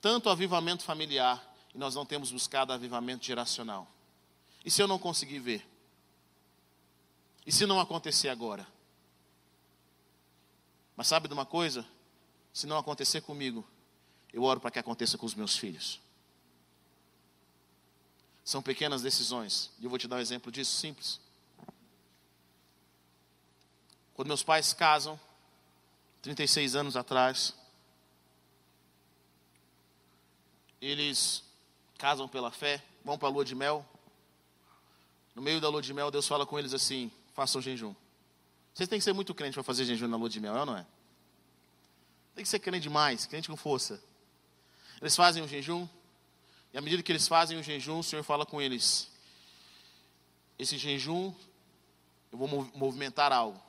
tanto 0.02 0.30
avivamento 0.30 0.84
familiar, 0.84 1.42
e 1.74 1.78
nós 1.78 1.96
não 1.96 2.06
temos 2.06 2.32
buscado 2.32 2.74
avivamento 2.74 3.26
geracional. 3.26 3.88
E 4.66 4.72
se 4.72 4.82
eu 4.82 4.88
não 4.88 5.00
conseguir 5.00 5.40
ver? 5.40 5.68
E 7.46 7.52
se 7.52 7.66
não 7.66 7.80
acontecer 7.80 8.30
agora? 8.30 8.68
Mas 10.96 11.08
sabe 11.08 11.28
de 11.28 11.34
uma 11.34 11.46
coisa? 11.46 11.86
Se 12.52 12.68
não 12.68 12.78
acontecer 12.78 13.22
comigo, 13.22 13.66
eu 14.32 14.44
oro 14.44 14.60
para 14.60 14.72
que 14.72 14.80
aconteça 14.80 15.18
com 15.18 15.26
os 15.26 15.36
meus 15.36 15.56
filhos. 15.56 16.00
São 18.44 18.62
pequenas 18.62 19.02
decisões, 19.02 19.72
e 19.80 19.86
eu 19.86 19.90
vou 19.90 20.00
te 20.00 20.08
dar 20.08 20.18
um 20.18 20.20
exemplo 20.20 20.52
disso 20.52 20.76
simples. 20.78 21.20
Quando 24.14 24.28
meus 24.28 24.44
pais 24.44 24.74
casam, 24.74 25.20
36 26.24 26.76
anos 26.76 26.96
atrás. 26.96 27.54
Eles 30.82 31.44
casam 31.98 32.28
pela 32.28 32.50
fé, 32.50 32.84
vão 33.04 33.18
para 33.18 33.28
a 33.28 33.32
lua 33.32 33.44
de 33.44 33.54
mel. 33.54 33.86
No 35.36 35.42
meio 35.42 35.60
da 35.60 35.68
lua 35.68 35.82
de 35.82 35.94
mel, 35.94 36.10
Deus 36.10 36.28
fala 36.28 36.46
com 36.46 36.58
eles 36.58 36.74
assim: 36.74 37.12
façam 37.34 37.62
jejum. 37.62 37.94
Vocês 38.74 38.88
têm 38.88 39.00
que 39.00 39.04
ser 39.04 39.14
muito 39.14 39.36
crente 39.36 39.54
para 39.54 39.64
fazer 39.64 39.86
jejum 39.86 40.08
na 40.08 40.18
lua 40.18 40.30
de 40.30 40.40
mel, 40.40 40.56
é 40.56 40.60
ou 40.62 40.66
não 40.66 40.78
é? 40.78 40.86
Tem 42.34 42.44
que 42.44 42.50
ser 42.50 42.60
crente 42.60 42.84
demais, 42.84 43.26
crente 43.26 43.50
com 43.50 43.58
força. 43.58 44.02
Eles 45.02 45.16
fazem 45.16 45.44
o 45.44 45.48
jejum, 45.48 45.88
e 46.72 46.78
à 46.78 46.82
medida 46.82 47.04
que 47.04 47.12
eles 47.12 47.28
fazem 47.28 47.60
o 47.60 47.64
jejum, 47.64 48.00
o 48.00 48.04
Senhor 48.04 48.24
fala 48.24 48.46
com 48.46 48.62
eles: 48.62 49.12
esse 50.58 50.78
jejum, 50.78 51.34
eu 52.32 52.38
vou 52.38 52.48
movimentar 52.74 53.34
algo. 53.34 53.62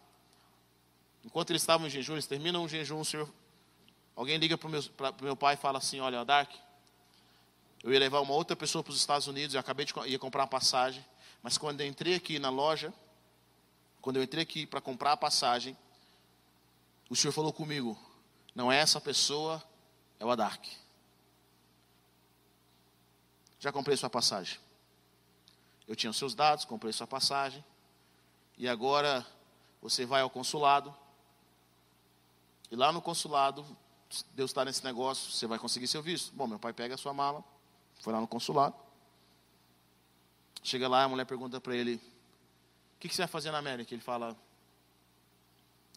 Enquanto 1.25 1.51
eles 1.51 1.63
estavam 1.63 1.87
em 1.87 1.91
jejum, 1.91 2.13
eles 2.13 2.27
terminam 2.27 2.63
o 2.63 2.69
jejum, 2.69 3.01
o 3.01 3.05
senhor, 3.05 3.29
alguém 4.15 4.37
liga 4.37 4.59
para 4.59 4.69
o 4.69 4.71
meu, 4.71 4.83
meu, 5.23 5.37
pai 5.37 5.55
e 5.55 5.57
fala 5.57 5.79
assim, 5.79 6.01
olha, 6.01 6.25
Dark, 6.25 6.51
eu 7.83 7.93
ia 7.93 7.99
levar 7.99 8.21
uma 8.21 8.35
outra 8.35 8.55
pessoa 8.55 8.85
para 8.85 8.91
os 8.91 8.99
Estados 8.99 9.27
Unidos, 9.27 9.55
eu 9.55 9.61
acabei 9.61 9.87
de 9.87 9.93
ia 10.07 10.19
comprar 10.19 10.43
uma 10.43 10.49
passagem, 10.49 11.05
mas 11.43 11.57
quando 11.57 11.81
eu 11.81 11.87
entrei 11.87 12.15
aqui 12.15 12.39
na 12.39 12.51
loja, 12.51 12.93
quando 14.01 14.17
eu 14.17 14.23
entrei 14.23 14.43
aqui 14.43 14.67
para 14.67 14.81
comprar 14.81 15.13
a 15.13 15.17
passagem, 15.17 15.77
o 17.09 17.17
senhor 17.17 17.33
falou 17.33 17.53
comigo, 17.53 17.99
não 18.55 18.71
é 18.71 18.79
essa 18.79 19.01
pessoa, 19.01 19.63
é 20.21 20.25
o 20.25 20.31
Adark. 20.31 20.69
Já 23.59 23.73
comprei 23.73 23.97
sua 23.97 24.11
passagem. 24.11 24.59
Eu 25.89 25.97
tinha 25.97 26.11
os 26.11 26.19
seus 26.19 26.35
dados, 26.35 26.67
comprei 26.67 26.93
sua 26.93 27.07
passagem. 27.07 27.65
E 28.59 28.69
agora 28.69 29.27
você 29.81 30.05
vai 30.05 30.21
ao 30.21 30.31
consulado, 30.31 30.95
e 32.75 32.77
lá 32.77 32.91
no 32.91 33.01
consulado, 33.01 33.65
Deus 34.33 34.51
está 34.51 34.65
nesse 34.65 34.83
negócio, 34.83 35.31
você 35.31 35.47
vai 35.47 35.61
conseguir 35.61 35.87
seu 35.87 36.03
visto. 36.03 36.35
Bom, 36.35 36.49
meu 36.49 36.59
pai 36.59 36.73
pega 36.73 36.97
a 36.97 36.99
sua 36.99 37.15
mala, 37.15 37.45
foi 38.01 38.13
lá 38.13 38.21
no 38.21 38.27
consulado. 38.27 38.75
Chega 40.61 40.89
lá, 40.89 41.05
a 41.05 41.09
mulher 41.09 41.25
pergunta 41.25 41.61
para 41.61 41.77
ele: 41.77 41.95
O 41.95 42.99
que, 42.99 43.09
que, 43.09 43.15
você 43.15 43.23
vai 43.23 43.29
fazer 43.29 43.53
na 43.53 43.59
América? 43.59 43.95
Ele 43.95 44.03
fala: 44.03 44.37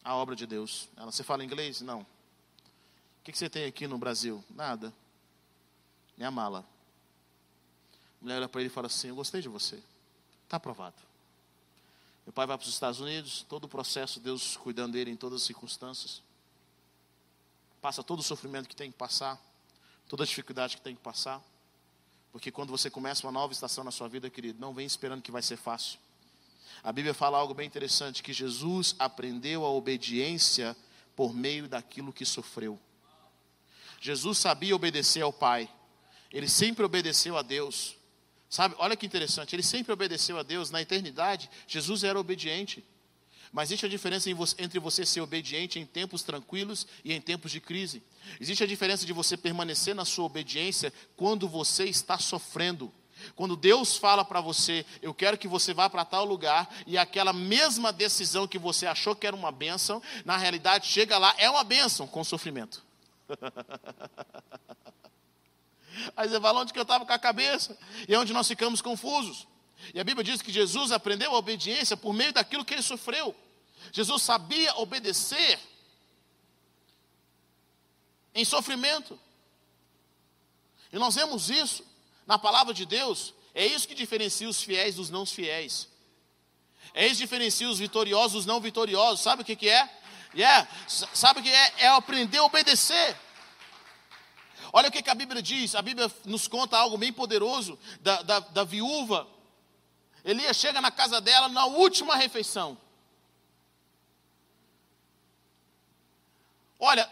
A 0.04 0.14
obra 0.14 0.36
de 0.36 0.46
Deus. 0.46 0.88
Ela: 0.96 1.10
Você 1.10 1.24
fala 1.24 1.42
inglês? 1.42 1.80
Não. 1.80 2.02
O 2.02 2.06
que, 3.24 3.32
que 3.32 3.38
você 3.38 3.50
tem 3.50 3.64
aqui 3.64 3.88
no 3.88 3.98
Brasil? 3.98 4.44
Nada. 4.48 4.94
Minha 6.16 6.30
mala. 6.30 6.60
A 8.20 8.24
mulher 8.24 8.36
olha 8.36 8.48
para 8.48 8.60
ele 8.60 8.70
e 8.70 8.72
fala 8.72 8.86
assim: 8.86 9.08
Eu 9.08 9.16
gostei 9.16 9.42
de 9.42 9.48
você. 9.48 9.82
Está 10.44 10.58
aprovado. 10.58 10.94
Meu 12.24 12.32
pai 12.32 12.46
vai 12.46 12.56
para 12.56 12.64
os 12.64 12.72
Estados 12.72 13.00
Unidos, 13.00 13.44
todo 13.48 13.64
o 13.64 13.68
processo, 13.68 14.20
Deus 14.20 14.56
cuidando 14.56 14.92
dele 14.92 15.10
em 15.10 15.16
todas 15.16 15.40
as 15.40 15.46
circunstâncias 15.46 16.22
passa 17.78 18.02
todo 18.02 18.20
o 18.20 18.22
sofrimento 18.22 18.68
que 18.68 18.76
tem 18.76 18.90
que 18.90 18.96
passar, 18.96 19.40
toda 20.08 20.24
a 20.24 20.26
dificuldade 20.26 20.76
que 20.76 20.82
tem 20.82 20.94
que 20.94 21.02
passar. 21.02 21.42
Porque 22.32 22.50
quando 22.50 22.70
você 22.70 22.90
começa 22.90 23.26
uma 23.26 23.32
nova 23.32 23.52
estação 23.52 23.82
na 23.82 23.90
sua 23.90 24.08
vida, 24.08 24.28
querido, 24.28 24.60
não 24.60 24.74
vem 24.74 24.86
esperando 24.86 25.22
que 25.22 25.30
vai 25.30 25.42
ser 25.42 25.56
fácil. 25.56 25.98
A 26.82 26.92
Bíblia 26.92 27.14
fala 27.14 27.38
algo 27.38 27.54
bem 27.54 27.66
interessante: 27.66 28.22
que 28.22 28.32
Jesus 28.32 28.94
aprendeu 28.98 29.64
a 29.64 29.70
obediência 29.70 30.76
por 31.16 31.34
meio 31.34 31.68
daquilo 31.68 32.12
que 32.12 32.24
sofreu. 32.24 32.78
Jesus 34.00 34.38
sabia 34.38 34.76
obedecer 34.76 35.22
ao 35.22 35.32
Pai, 35.32 35.68
ele 36.30 36.48
sempre 36.48 36.84
obedeceu 36.84 37.36
a 37.36 37.42
Deus. 37.42 37.96
Sabe, 38.48 38.74
olha 38.78 38.96
que 38.96 39.04
interessante, 39.04 39.54
ele 39.54 39.62
sempre 39.62 39.92
obedeceu 39.92 40.38
a 40.38 40.42
Deus 40.42 40.70
na 40.70 40.80
eternidade. 40.80 41.50
Jesus 41.66 42.04
era 42.04 42.18
obediente. 42.18 42.84
Mas 43.52 43.68
existe 43.68 43.86
a 43.86 43.88
diferença 43.88 44.28
entre 44.58 44.78
você 44.78 45.06
ser 45.06 45.20
obediente 45.20 45.78
em 45.78 45.86
tempos 45.86 46.22
tranquilos 46.22 46.86
e 47.04 47.12
em 47.12 47.20
tempos 47.20 47.50
de 47.50 47.60
crise. 47.60 48.02
Existe 48.40 48.62
a 48.62 48.66
diferença 48.66 49.06
de 49.06 49.12
você 49.12 49.36
permanecer 49.36 49.94
na 49.94 50.04
sua 50.04 50.24
obediência 50.24 50.92
quando 51.16 51.48
você 51.48 51.84
está 51.84 52.18
sofrendo. 52.18 52.92
Quando 53.34 53.56
Deus 53.56 53.96
fala 53.96 54.24
para 54.24 54.40
você, 54.40 54.86
eu 55.02 55.12
quero 55.12 55.36
que 55.36 55.48
você 55.48 55.74
vá 55.74 55.90
para 55.90 56.04
tal 56.04 56.24
lugar, 56.24 56.68
e 56.86 56.96
aquela 56.96 57.32
mesma 57.32 57.92
decisão 57.92 58.46
que 58.46 58.58
você 58.58 58.86
achou 58.86 59.16
que 59.16 59.26
era 59.26 59.34
uma 59.34 59.50
bênção, 59.50 60.00
na 60.24 60.36
realidade 60.36 60.86
chega 60.86 61.18
lá, 61.18 61.34
é 61.36 61.50
uma 61.50 61.64
bênção 61.64 62.06
com 62.06 62.22
sofrimento. 62.22 62.86
Aí 66.16 66.28
você 66.28 66.40
fala 66.40 66.60
onde 66.60 66.72
que 66.72 66.78
eu 66.78 66.84
estava 66.84 67.04
com 67.04 67.12
a 67.12 67.18
cabeça, 67.18 67.76
e 68.06 68.14
é 68.14 68.18
onde 68.18 68.32
nós 68.32 68.46
ficamos 68.46 68.80
confusos. 68.80 69.48
E 69.94 70.00
a 70.00 70.04
Bíblia 70.04 70.24
diz 70.24 70.42
que 70.42 70.52
Jesus 70.52 70.92
aprendeu 70.92 71.32
a 71.32 71.38
obediência 71.38 71.96
por 71.96 72.12
meio 72.12 72.32
daquilo 72.32 72.64
que 72.64 72.74
ele 72.74 72.82
sofreu. 72.82 73.34
Jesus 73.92 74.22
sabia 74.22 74.74
obedecer 74.76 75.58
em 78.34 78.44
sofrimento. 78.44 79.18
E 80.92 80.98
nós 80.98 81.14
vemos 81.14 81.50
isso 81.50 81.84
na 82.26 82.38
palavra 82.38 82.74
de 82.74 82.84
Deus. 82.84 83.34
É 83.54 83.66
isso 83.66 83.88
que 83.88 83.94
diferencia 83.94 84.48
os 84.48 84.62
fiéis 84.62 84.96
dos 84.96 85.10
não 85.10 85.24
fiéis. 85.26 85.88
É 86.94 87.06
isso 87.06 87.16
que 87.16 87.24
diferencia 87.24 87.68
os 87.68 87.78
vitoriosos 87.78 88.32
dos 88.32 88.46
não 88.46 88.60
vitoriosos. 88.60 89.20
Sabe 89.20 89.42
o 89.42 89.44
que, 89.44 89.56
que 89.56 89.68
é? 89.68 89.88
Yeah. 90.34 90.68
Sabe 90.86 91.40
o 91.40 91.42
que 91.42 91.50
é? 91.50 91.74
É 91.78 91.88
aprender 91.88 92.38
a 92.38 92.44
obedecer. 92.44 93.16
Olha 94.72 94.88
o 94.88 94.92
que, 94.92 95.02
que 95.02 95.10
a 95.10 95.14
Bíblia 95.14 95.42
diz. 95.42 95.74
A 95.74 95.82
Bíblia 95.82 96.10
nos 96.24 96.46
conta 96.46 96.76
algo 96.76 96.98
bem 96.98 97.12
poderoso 97.12 97.78
da, 98.00 98.22
da, 98.22 98.40
da 98.40 98.64
viúva. 98.64 99.26
Elias 100.28 100.58
chega 100.58 100.78
na 100.78 100.90
casa 100.90 101.22
dela 101.22 101.48
na 101.48 101.64
última 101.64 102.14
refeição. 102.14 102.76
Olha, 106.78 107.10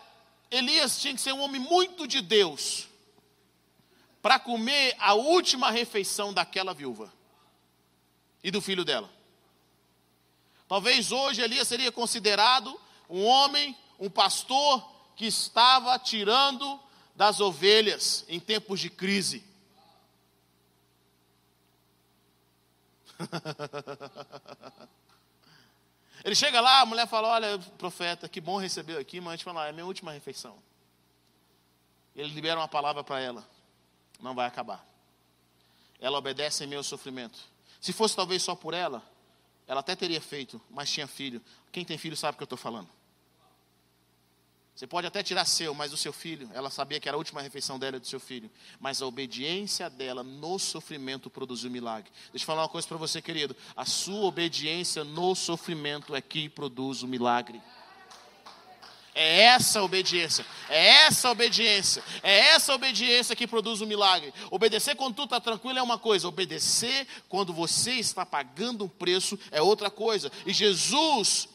Elias 0.50 1.00
tinha 1.00 1.14
que 1.14 1.20
ser 1.22 1.32
um 1.32 1.40
homem 1.40 1.58
muito 1.58 2.06
de 2.06 2.20
Deus 2.20 2.86
para 4.20 4.38
comer 4.38 4.94
a 4.98 5.14
última 5.14 5.70
refeição 5.70 6.30
daquela 6.30 6.74
viúva 6.74 7.10
e 8.44 8.50
do 8.50 8.60
filho 8.60 8.84
dela. 8.84 9.10
Talvez 10.68 11.10
hoje 11.10 11.40
Elias 11.40 11.66
seria 11.66 11.90
considerado 11.90 12.78
um 13.08 13.24
homem, 13.24 13.74
um 13.98 14.10
pastor 14.10 14.86
que 15.16 15.24
estava 15.24 15.98
tirando 15.98 16.78
das 17.14 17.40
ovelhas 17.40 18.26
em 18.28 18.38
tempos 18.38 18.78
de 18.78 18.90
crise. 18.90 19.42
Ele 26.24 26.34
chega 26.34 26.60
lá, 26.60 26.80
a 26.80 26.86
mulher 26.86 27.06
fala: 27.06 27.28
Olha, 27.28 27.58
profeta, 27.78 28.28
que 28.28 28.40
bom 28.40 28.58
receber 28.58 28.98
aqui, 28.98 29.20
mas 29.20 29.34
a 29.34 29.36
gente 29.36 29.44
fala: 29.44 29.68
É 29.68 29.72
minha 29.72 29.86
última 29.86 30.12
refeição. 30.12 30.56
Ele 32.14 32.32
libera 32.32 32.58
uma 32.58 32.68
palavra 32.68 33.04
para 33.04 33.20
ela: 33.20 33.46
Não 34.20 34.34
vai 34.34 34.46
acabar. 34.46 34.84
Ela 36.00 36.18
obedece 36.18 36.64
em 36.64 36.66
meu 36.66 36.82
sofrimento. 36.82 37.38
Se 37.80 37.92
fosse 37.92 38.16
talvez 38.16 38.42
só 38.42 38.54
por 38.54 38.74
ela, 38.74 39.02
ela 39.66 39.80
até 39.80 39.94
teria 39.94 40.20
feito, 40.20 40.60
mas 40.70 40.90
tinha 40.90 41.06
filho. 41.06 41.40
Quem 41.70 41.84
tem 41.84 41.98
filho 41.98 42.16
sabe 42.16 42.34
o 42.34 42.38
que 42.38 42.42
eu 42.42 42.46
estou 42.46 42.58
falando. 42.58 42.88
Você 44.76 44.86
pode 44.86 45.06
até 45.06 45.22
tirar 45.22 45.46
seu, 45.46 45.74
mas 45.74 45.90
o 45.94 45.96
seu 45.96 46.12
filho, 46.12 46.50
ela 46.52 46.68
sabia 46.68 47.00
que 47.00 47.08
era 47.08 47.16
a 47.16 47.18
última 47.18 47.40
refeição 47.40 47.78
dela 47.78 47.96
e 47.96 48.00
do 48.00 48.06
seu 48.06 48.20
filho. 48.20 48.50
Mas 48.78 49.00
a 49.00 49.06
obediência 49.06 49.88
dela 49.88 50.22
no 50.22 50.58
sofrimento 50.58 51.30
produziu 51.30 51.70
milagre. 51.70 52.12
Deixa 52.30 52.42
eu 52.42 52.46
falar 52.46 52.60
uma 52.60 52.68
coisa 52.68 52.86
para 52.86 52.98
você, 52.98 53.22
querido. 53.22 53.56
A 53.74 53.86
sua 53.86 54.26
obediência 54.26 55.02
no 55.02 55.34
sofrimento 55.34 56.14
é 56.14 56.20
que 56.20 56.50
produz 56.50 57.02
o 57.02 57.08
milagre. 57.08 57.58
É 59.14 59.44
essa 59.44 59.82
obediência, 59.82 60.44
é 60.68 61.06
essa 61.06 61.30
obediência, 61.30 62.04
é 62.22 62.48
essa 62.48 62.74
obediência 62.74 63.34
que 63.34 63.46
produz 63.46 63.80
o 63.80 63.86
milagre. 63.86 64.34
Obedecer 64.50 64.94
quando 64.94 65.14
tudo 65.14 65.24
está 65.24 65.40
tranquilo 65.40 65.78
é 65.78 65.82
uma 65.82 65.98
coisa, 65.98 66.28
obedecer 66.28 67.06
quando 67.30 67.50
você 67.50 67.92
está 67.92 68.26
pagando 68.26 68.84
um 68.84 68.88
preço 68.88 69.38
é 69.50 69.62
outra 69.62 69.90
coisa. 69.90 70.30
E 70.44 70.52
Jesus 70.52 71.48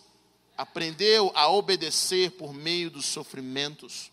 aprendeu 0.61 1.31
a 1.33 1.47
obedecer 1.49 2.31
por 2.31 2.53
meio 2.53 2.91
dos 2.91 3.07
sofrimentos. 3.07 4.11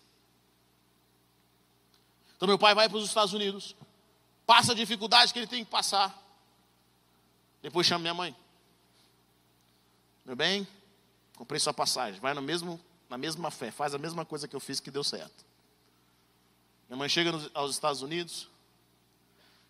Então, 2.35 2.47
meu 2.47 2.57
pai 2.57 2.73
vai 2.73 2.89
para 2.89 2.97
os 2.97 3.05
Estados 3.05 3.33
Unidos, 3.33 3.75
passa 4.47 4.71
a 4.71 4.75
dificuldade 4.75 5.31
que 5.31 5.37
ele 5.37 5.47
tem 5.47 5.63
que 5.63 5.69
passar. 5.69 6.17
Depois 7.61 7.85
chama 7.85 7.99
minha 7.99 8.13
mãe. 8.15 8.35
Meu 10.25 10.35
bem, 10.35 10.67
comprei 11.35 11.59
sua 11.59 11.73
passagem, 11.73 12.19
vai 12.19 12.33
no 12.33 12.41
mesmo, 12.41 12.79
na 13.07 13.17
mesma 13.17 13.51
fé, 13.51 13.69
faz 13.69 13.93
a 13.93 13.99
mesma 13.99 14.25
coisa 14.25 14.47
que 14.47 14.55
eu 14.55 14.59
fiz 14.59 14.79
que 14.79 14.89
deu 14.89 15.03
certo. 15.03 15.45
Minha 16.87 16.97
mãe 16.97 17.09
chega 17.09 17.31
nos, 17.31 17.51
aos 17.53 17.71
Estados 17.71 18.01
Unidos, 18.01 18.47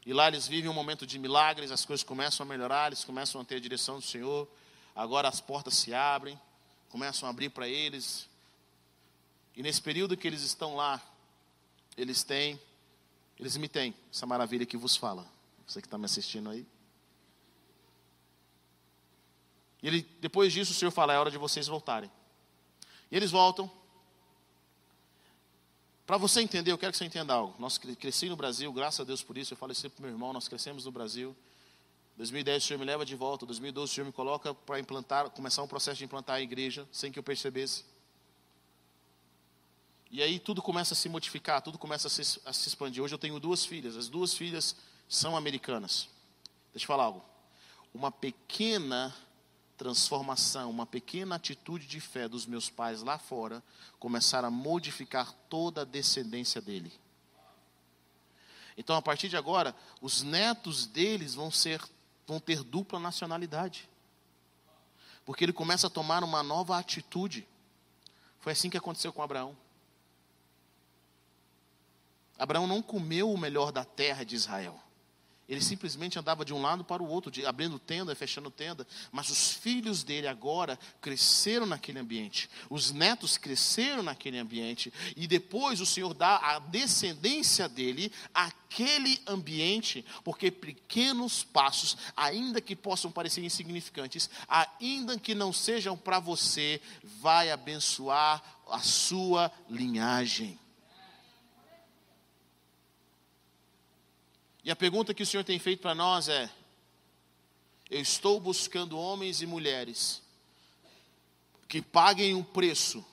e 0.06 0.14
lá 0.14 0.30
eles 0.30 0.48
vivem 0.48 0.70
um 0.70 0.74
momento 0.74 1.06
de 1.06 1.20
milagres, 1.20 1.72
as 1.72 1.84
coisas 1.84 2.06
começam 2.06 2.46
a 2.46 2.48
melhorar, 2.48 2.88
eles 2.88 3.04
começam 3.04 3.42
a 3.42 3.44
ter 3.44 3.56
a 3.56 3.60
direção 3.60 4.00
do 4.00 4.06
Senhor, 4.06 4.48
agora 4.96 5.28
as 5.28 5.42
portas 5.42 5.74
se 5.74 5.94
abrem 5.94 6.40
começam 6.90 7.28
a 7.28 7.30
abrir 7.30 7.50
para 7.50 7.68
eles. 7.68 8.28
E 9.56 9.64
nesse 9.64 9.82
período 9.82 10.18
que 10.18 10.28
eles 10.28 10.42
estão 10.42 10.76
lá, 10.76 11.02
eles 11.96 12.24
têm, 12.24 12.60
eles 13.38 13.56
me 13.58 13.70
têm, 13.70 13.96
essa 14.12 14.26
maravilha 14.26 14.66
que 14.66 14.78
vos 14.78 14.96
fala. 14.96 15.26
Você 15.66 15.82
que 15.82 15.88
está 15.88 15.98
me 15.98 16.06
assistindo 16.06 16.50
aí. 16.50 16.66
E 19.82 19.88
ele, 19.88 20.02
depois 20.20 20.52
disso, 20.52 20.72
o 20.72 20.76
Senhor 20.76 20.92
fala: 20.92 21.14
é 21.14 21.18
hora 21.18 21.32
de 21.32 21.38
vocês 21.38 21.68
voltarem. 21.68 22.12
E 23.12 23.16
eles 23.16 23.32
voltam. 23.32 23.72
Para 26.06 26.18
você 26.18 26.42
entender, 26.42 26.72
eu 26.72 26.78
quero 26.78 26.92
que 26.92 26.98
você 26.98 27.06
entenda 27.06 27.34
algo. 27.34 27.56
Nós 27.60 27.78
cresci 27.78 28.28
no 28.30 28.36
Brasil, 28.36 28.74
graças 28.74 29.00
a 29.00 29.04
Deus 29.04 29.22
por 29.22 29.38
isso. 29.38 29.54
Eu 29.54 29.58
falei 29.58 29.76
sempre 29.76 29.98
para 29.98 30.08
meu 30.08 30.16
irmão: 30.16 30.34
nós 30.34 30.48
crescemos 30.48 30.86
no 30.86 30.92
Brasil. 30.92 31.36
2010 32.20 32.62
o 32.62 32.68
Senhor 32.68 32.80
me 32.80 32.86
leva 32.86 33.06
de 33.06 33.16
volta, 33.16 33.46
2012 33.46 33.90
o 33.90 33.96
Senhor 33.96 34.06
me 34.06 34.12
coloca 34.12 34.54
para 34.54 34.78
implantar, 34.78 35.30
começar 35.30 35.64
um 35.64 35.68
processo 35.70 36.00
de 36.00 36.04
implantar 36.04 36.36
a 36.36 36.42
igreja, 36.42 36.86
sem 36.92 37.14
que 37.14 37.18
eu 37.18 37.24
percebesse. 37.24 37.86
E 40.12 40.22
aí 40.22 40.38
tudo 40.38 40.62
começa 40.62 40.94
a 40.94 40.98
se 40.98 41.08
modificar, 41.08 41.62
tudo 41.62 41.78
começa 41.78 42.08
a 42.08 42.10
se, 42.10 42.42
a 42.46 42.52
se 42.52 42.68
expandir. 42.68 43.02
Hoje 43.02 43.16
eu 43.16 43.18
tenho 43.18 43.40
duas 43.40 43.64
filhas, 43.64 43.96
as 43.96 44.10
duas 44.10 44.34
filhas 44.34 44.76
são 45.08 45.38
americanas. 45.38 46.10
Deixa 46.74 46.84
eu 46.84 46.88
falar 46.88 47.06
algo. 47.06 47.24
Uma 47.94 48.12
pequena 48.12 49.16
transformação, 49.78 50.70
uma 50.70 50.86
pequena 50.86 51.36
atitude 51.36 51.88
de 51.88 52.02
fé 52.02 52.28
dos 52.28 52.46
meus 52.46 52.70
pais 52.70 53.02
lá 53.02 53.18
fora, 53.18 53.64
começaram 53.98 54.50
a 54.50 54.52
modificar 54.52 55.32
toda 55.48 55.84
a 55.84 55.86
descendência 55.86 56.60
dele. 56.60 56.92
Então, 58.78 58.98
a 58.98 59.02
partir 59.02 59.30
de 59.30 59.38
agora, 59.38 59.74
os 60.02 60.22
netos 60.22 60.86
deles 60.86 61.34
vão 61.34 61.50
ser 61.50 61.82
vão 62.30 62.40
ter 62.40 62.64
dupla 62.64 63.00
nacionalidade. 63.00 63.90
Porque 65.26 65.44
ele 65.44 65.52
começa 65.52 65.88
a 65.88 65.90
tomar 65.90 66.24
uma 66.24 66.44
nova 66.44 66.78
atitude. 66.78 67.48
Foi 68.40 68.54
assim 68.54 68.70
que 68.70 68.78
aconteceu 68.78 69.12
com 69.12 69.24
Abraão. 69.24 69.58
Abraão 72.38 72.68
não 72.68 72.84
comeu 72.84 73.32
o 73.32 73.38
melhor 73.38 73.72
da 73.72 73.84
terra 73.84 74.24
de 74.24 74.36
Israel. 74.36 74.80
Ele 75.50 75.62
simplesmente 75.62 76.20
andava 76.20 76.46
de 76.46 76.54
um 76.54 76.62
lado 76.62 76.84
para 76.84 77.02
o 77.02 77.08
outro, 77.08 77.32
de, 77.32 77.44
abrindo 77.44 77.80
tenda, 77.80 78.14
fechando 78.14 78.52
tenda. 78.52 78.86
Mas 79.12 79.30
os 79.30 79.54
filhos 79.54 80.04
dele 80.04 80.28
agora 80.28 80.78
cresceram 81.02 81.66
naquele 81.66 81.98
ambiente. 81.98 82.48
Os 82.70 82.92
netos 82.92 83.36
cresceram 83.36 84.04
naquele 84.04 84.38
ambiente. 84.38 84.94
E 85.18 85.26
depois 85.26 85.82
o 85.82 85.88
Senhor 85.88 86.14
dá 86.14 86.38
a 86.38 86.60
descendência 86.60 87.68
dele 87.68 88.12
àquele 88.32 89.20
ambiente. 89.26 90.06
Porque 90.24 90.52
pequenos 90.52 91.44
passos, 91.44 91.98
ainda 92.16 92.62
que 92.62 92.76
possam 92.76 93.12
parecer 93.12 93.44
insignificantes, 93.44 94.30
ainda 94.48 95.18
que 95.18 95.34
não 95.34 95.52
sejam 95.52 95.98
para 95.98 96.20
você, 96.20 96.80
vai 97.20 97.50
abençoar 97.50 98.44
a 98.70 98.80
sua 98.82 99.52
linhagem. 99.68 100.60
E 104.64 104.72
a 104.72 104.76
pergunta 104.76 105.14
que 105.14 105.24
o 105.24 105.26
Senhor 105.26 105.44
tem 105.44 105.58
feito 105.58 105.82
para 105.82 105.96
nós 105.96 106.28
é: 106.28 106.50
eu 107.90 108.02
estou 108.02 108.40
buscando 108.40 108.98
homens 108.98 109.42
e 109.42 109.46
mulheres 109.46 110.22
que 111.68 111.82
paguem 111.82 112.36
um 112.36 112.44
preço 112.44 113.06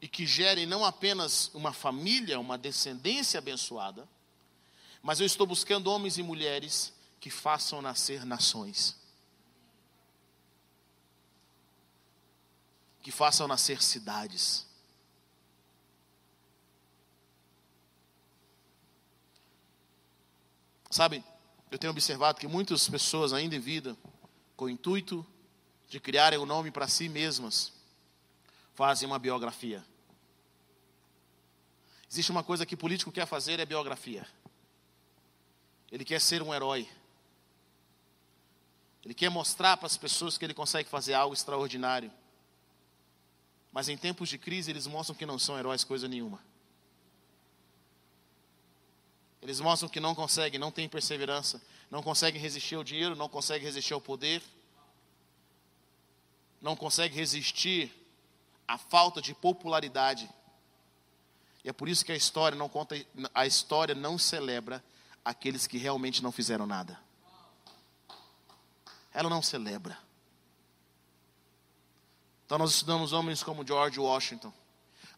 e 0.00 0.06
que 0.06 0.26
gerem 0.26 0.66
não 0.66 0.84
apenas 0.84 1.50
uma 1.54 1.72
família, 1.72 2.38
uma 2.38 2.56
descendência 2.56 3.38
abençoada, 3.38 4.08
mas 5.02 5.20
eu 5.20 5.26
estou 5.26 5.46
buscando 5.46 5.90
homens 5.90 6.18
e 6.18 6.22
mulheres 6.22 6.92
que 7.20 7.30
façam 7.30 7.82
nascer 7.82 8.24
nações. 8.24 8.96
Que 13.02 13.10
façam 13.10 13.48
nascer 13.48 13.82
cidades. 13.82 14.67
Sabe, 20.90 21.22
eu 21.70 21.78
tenho 21.78 21.90
observado 21.90 22.40
que 22.40 22.46
muitas 22.46 22.88
pessoas 22.88 23.32
ainda 23.32 23.54
em 23.54 23.60
vida, 23.60 23.96
com 24.56 24.66
o 24.66 24.70
intuito 24.70 25.26
de 25.88 26.00
criarem 26.00 26.38
um 26.38 26.46
nome 26.46 26.70
para 26.70 26.88
si 26.88 27.08
mesmas, 27.08 27.72
fazem 28.74 29.06
uma 29.06 29.18
biografia. 29.18 29.84
Existe 32.10 32.30
uma 32.30 32.42
coisa 32.42 32.64
que 32.64 32.74
o 32.74 32.78
político 32.78 33.12
quer 33.12 33.26
fazer, 33.26 33.60
é 33.60 33.66
biografia. 33.66 34.26
Ele 35.92 36.04
quer 36.04 36.20
ser 36.20 36.42
um 36.42 36.54
herói. 36.54 36.88
Ele 39.04 39.14
quer 39.14 39.30
mostrar 39.30 39.76
para 39.76 39.86
as 39.86 39.96
pessoas 39.96 40.38
que 40.38 40.44
ele 40.44 40.54
consegue 40.54 40.88
fazer 40.88 41.14
algo 41.14 41.34
extraordinário. 41.34 42.10
Mas 43.70 43.88
em 43.88 43.96
tempos 43.96 44.28
de 44.28 44.38
crise, 44.38 44.70
eles 44.70 44.86
mostram 44.86 45.14
que 45.14 45.26
não 45.26 45.38
são 45.38 45.58
heróis 45.58 45.84
coisa 45.84 46.08
nenhuma. 46.08 46.42
Eles 49.40 49.60
mostram 49.60 49.88
que 49.88 50.00
não 50.00 50.14
conseguem, 50.14 50.58
não 50.58 50.70
têm 50.70 50.88
perseverança, 50.88 51.62
não 51.90 52.02
conseguem 52.02 52.40
resistir 52.40 52.74
ao 52.74 52.84
dinheiro, 52.84 53.14
não 53.14 53.28
conseguem 53.28 53.64
resistir 53.64 53.94
ao 53.94 54.00
poder, 54.00 54.42
não 56.60 56.74
conseguem 56.74 57.16
resistir 57.16 57.92
à 58.66 58.76
falta 58.76 59.22
de 59.22 59.34
popularidade. 59.34 60.28
E 61.64 61.68
é 61.68 61.72
por 61.72 61.88
isso 61.88 62.04
que 62.04 62.12
a 62.12 62.16
história 62.16 62.56
não 62.56 62.68
conta, 62.68 62.96
a 63.32 63.46
história 63.46 63.94
não 63.94 64.18
celebra 64.18 64.84
aqueles 65.24 65.66
que 65.66 65.78
realmente 65.78 66.22
não 66.22 66.32
fizeram 66.32 66.66
nada. 66.66 66.98
Ela 69.12 69.28
não 69.28 69.42
celebra. 69.42 69.98
Então 72.44 72.58
nós 72.58 72.72
estudamos 72.72 73.12
homens 73.12 73.42
como 73.42 73.66
George 73.66 74.00
Washington. 74.00 74.52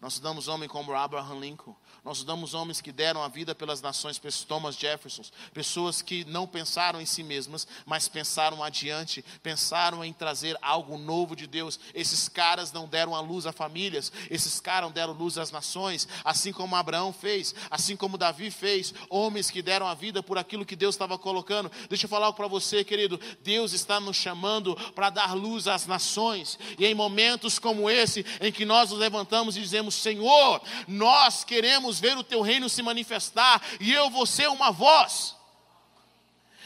Nós 0.00 0.14
estudamos 0.14 0.48
homens 0.48 0.70
como 0.70 0.94
Abraham 0.94 1.38
Lincoln. 1.38 1.76
Nós 2.02 2.16
estudamos 2.16 2.54
homens 2.54 2.80
que 2.80 2.90
deram 2.90 3.22
a 3.22 3.28
vida 3.28 3.54
pelas 3.54 3.82
nações, 3.82 4.18
Thomas 4.48 4.74
Jefferson, 4.74 5.22
pessoas 5.52 6.00
que 6.00 6.24
não 6.24 6.46
pensaram 6.46 6.98
em 6.98 7.04
si 7.04 7.22
mesmas, 7.22 7.68
mas 7.84 8.08
pensaram 8.08 8.64
adiante, 8.64 9.22
pensaram 9.42 10.02
em 10.02 10.10
trazer 10.10 10.56
algo 10.62 10.96
novo 10.96 11.36
de 11.36 11.46
Deus. 11.46 11.78
Esses 11.92 12.30
caras 12.30 12.72
não 12.72 12.88
deram 12.88 13.14
a 13.14 13.20
luz 13.20 13.44
a 13.44 13.52
famílias, 13.52 14.10
esses 14.30 14.58
caras 14.58 14.90
deram 14.90 15.12
luz 15.12 15.36
às 15.36 15.50
nações, 15.50 16.08
assim 16.24 16.50
como 16.50 16.74
Abraão 16.74 17.12
fez, 17.12 17.54
assim 17.70 17.94
como 17.94 18.16
Davi 18.16 18.50
fez, 18.50 18.94
homens 19.10 19.50
que 19.50 19.60
deram 19.60 19.86
a 19.86 19.92
vida 19.92 20.22
por 20.22 20.38
aquilo 20.38 20.64
que 20.64 20.76
Deus 20.76 20.94
estava 20.94 21.18
colocando. 21.18 21.70
Deixa 21.90 22.06
eu 22.06 22.10
falar 22.10 22.26
algo 22.26 22.38
para 22.38 22.48
você, 22.48 22.82
querido. 22.82 23.20
Deus 23.42 23.74
está 23.74 24.00
nos 24.00 24.16
chamando 24.16 24.74
para 24.94 25.10
dar 25.10 25.34
luz 25.34 25.68
às 25.68 25.86
nações, 25.86 26.58
e 26.78 26.86
em 26.86 26.94
momentos 26.94 27.58
como 27.58 27.90
esse, 27.90 28.24
em 28.40 28.50
que 28.50 28.64
nós 28.64 28.88
nos 28.88 28.98
levantamos 28.98 29.58
e 29.58 29.60
dizemos: 29.60 29.89
Senhor, 29.90 30.62
nós 30.86 31.44
queremos 31.44 31.98
ver 31.98 32.16
o 32.16 32.24
teu 32.24 32.40
reino 32.40 32.68
se 32.68 32.82
manifestar, 32.82 33.62
e 33.80 33.92
eu 33.92 34.10
vou 34.10 34.26
ser 34.26 34.48
uma 34.48 34.70
voz. 34.70 35.36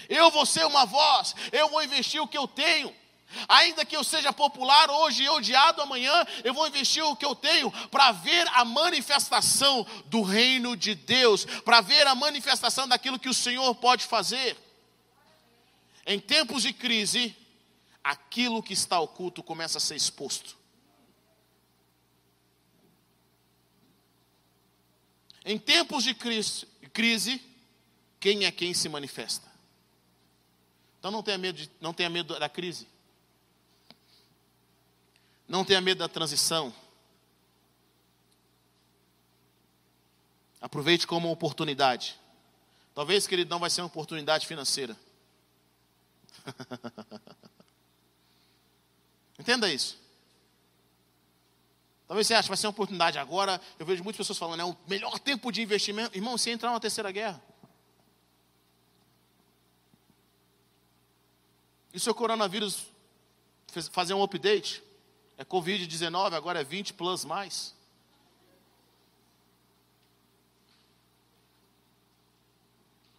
Eu 0.08 0.30
vou 0.30 0.44
ser 0.44 0.66
uma 0.66 0.84
voz, 0.84 1.34
eu 1.52 1.68
vou 1.68 1.82
investir 1.82 2.20
o 2.20 2.28
que 2.28 2.38
eu 2.38 2.46
tenho. 2.46 2.94
Ainda 3.48 3.84
que 3.84 3.96
eu 3.96 4.04
seja 4.04 4.32
popular 4.32 4.90
hoje 4.90 5.24
e 5.24 5.28
odiado 5.28 5.82
amanhã, 5.82 6.26
eu 6.44 6.54
vou 6.54 6.66
investir 6.68 7.02
o 7.04 7.16
que 7.16 7.24
eu 7.24 7.34
tenho 7.34 7.70
para 7.88 8.12
ver 8.12 8.46
a 8.52 8.64
manifestação 8.64 9.86
do 10.06 10.22
reino 10.22 10.76
de 10.76 10.94
Deus, 10.94 11.44
para 11.64 11.80
ver 11.80 12.06
a 12.06 12.14
manifestação 12.14 12.86
daquilo 12.86 13.18
que 13.18 13.28
o 13.28 13.34
Senhor 13.34 13.74
pode 13.74 14.04
fazer. 14.04 14.56
Em 16.06 16.20
tempos 16.20 16.62
de 16.62 16.72
crise, 16.72 17.34
aquilo 18.02 18.62
que 18.62 18.74
está 18.74 19.00
oculto 19.00 19.42
começa 19.42 19.78
a 19.78 19.80
ser 19.80 19.96
exposto. 19.96 20.56
Em 25.44 25.58
tempos 25.58 26.04
de 26.04 26.14
crise, 26.14 27.40
quem 28.18 28.44
é 28.44 28.50
quem 28.50 28.72
se 28.72 28.88
manifesta? 28.88 29.46
Então 30.98 31.10
não 31.10 31.22
tenha 31.22 31.36
medo, 31.36 31.58
de, 31.58 31.70
não 31.80 31.92
tenha 31.92 32.08
medo 32.08 32.38
da 32.38 32.48
crise. 32.48 32.88
Não 35.46 35.62
tenha 35.64 35.80
medo 35.80 35.98
da 35.98 36.08
transição. 36.08 36.74
Aproveite 40.62 41.06
como 41.06 41.28
uma 41.28 41.34
oportunidade. 41.34 42.18
Talvez, 42.94 43.26
querido, 43.26 43.50
não 43.50 43.58
vai 43.58 43.68
ser 43.68 43.82
uma 43.82 43.88
oportunidade 43.88 44.46
financeira. 44.46 44.96
Entenda 49.38 49.70
isso. 49.70 49.98
Talvez 52.14 52.28
você 52.28 52.34
ache 52.34 52.44
que 52.44 52.50
vai 52.50 52.56
ser 52.56 52.68
uma 52.68 52.70
oportunidade 52.70 53.18
agora. 53.18 53.60
Eu 53.76 53.84
vejo 53.84 54.04
muitas 54.04 54.18
pessoas 54.18 54.38
falando, 54.38 54.60
é 54.60 54.64
o 54.64 54.76
melhor 54.86 55.18
tempo 55.18 55.50
de 55.50 55.60
investimento. 55.60 56.16
Irmão, 56.16 56.38
se 56.38 56.48
entrar 56.48 56.68
numa 56.68 56.78
terceira 56.78 57.10
guerra. 57.10 57.42
E 61.92 61.98
se 61.98 62.08
o 62.08 62.14
coronavírus 62.14 62.86
fazer 63.90 64.14
um 64.14 64.22
update? 64.22 64.80
É 65.36 65.44
Covid-19, 65.44 66.34
agora 66.34 66.60
é 66.60 66.62
20 66.62 66.94
plus 66.94 67.24
mais. 67.24 67.74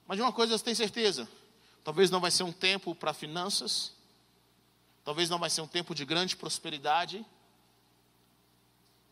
Mas 0.07 0.15
de 0.15 0.21
uma 0.21 0.31
coisa 0.31 0.57
você 0.57 0.63
tem 0.63 0.73
certeza: 0.73 1.27
talvez 1.83 2.09
não 2.09 2.21
vai 2.21 2.31
ser 2.31 2.43
um 2.43 2.53
tempo 2.53 2.95
para 2.95 3.13
finanças, 3.13 3.91
talvez 5.03 5.29
não 5.29 5.37
vai 5.37 5.49
ser 5.49 5.59
um 5.59 5.67
tempo 5.67 5.93
de 5.93 6.05
grande 6.05 6.37
prosperidade, 6.37 7.25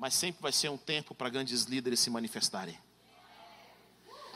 mas 0.04 0.16
sempre 0.16 0.42
vai 0.42 0.52
ser 0.52 0.68
um 0.68 0.76
tempo 0.76 1.16
para 1.16 1.30
grandes 1.30 1.63
líderes 1.63 2.02
se 2.02 2.10
manifestarem. 2.10 2.78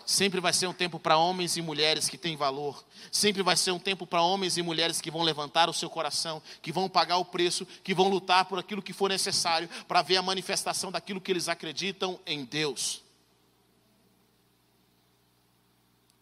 Sempre 0.06 0.40
vai 0.40 0.54
ser 0.54 0.66
um 0.66 0.74
tempo 0.74 0.98
para 0.98 1.18
homens 1.18 1.58
e 1.58 1.62
mulheres 1.62 2.08
que 2.08 2.18
têm 2.18 2.38
valor. 2.38 2.86
Sempre 3.12 3.44
vai 3.44 3.58
ser 3.58 3.72
um 3.72 3.80
tempo 3.80 4.08
para 4.08 4.22
homens 4.22 4.56
e 4.56 4.62
mulheres 4.62 5.02
que 5.02 5.12
vão 5.12 5.24
levantar 5.24 5.70
o 5.70 5.74
seu 5.74 5.90
coração, 5.90 6.42
que 6.62 6.72
vão 6.72 6.88
pagar 6.88 7.18
o 7.18 7.26
preço, 7.26 7.66
que 7.66 7.94
vão 7.94 8.08
lutar 8.08 8.46
por 8.46 8.58
aquilo 8.58 8.82
que 8.82 8.94
for 8.94 9.10
necessário 9.10 9.68
para 9.90 10.02
ver 10.02 10.16
a 10.16 10.22
manifestação 10.22 10.90
daquilo 10.90 11.20
que 11.20 11.34
eles 11.34 11.50
acreditam 11.50 12.18
em 12.26 12.46
Deus. 12.46 13.04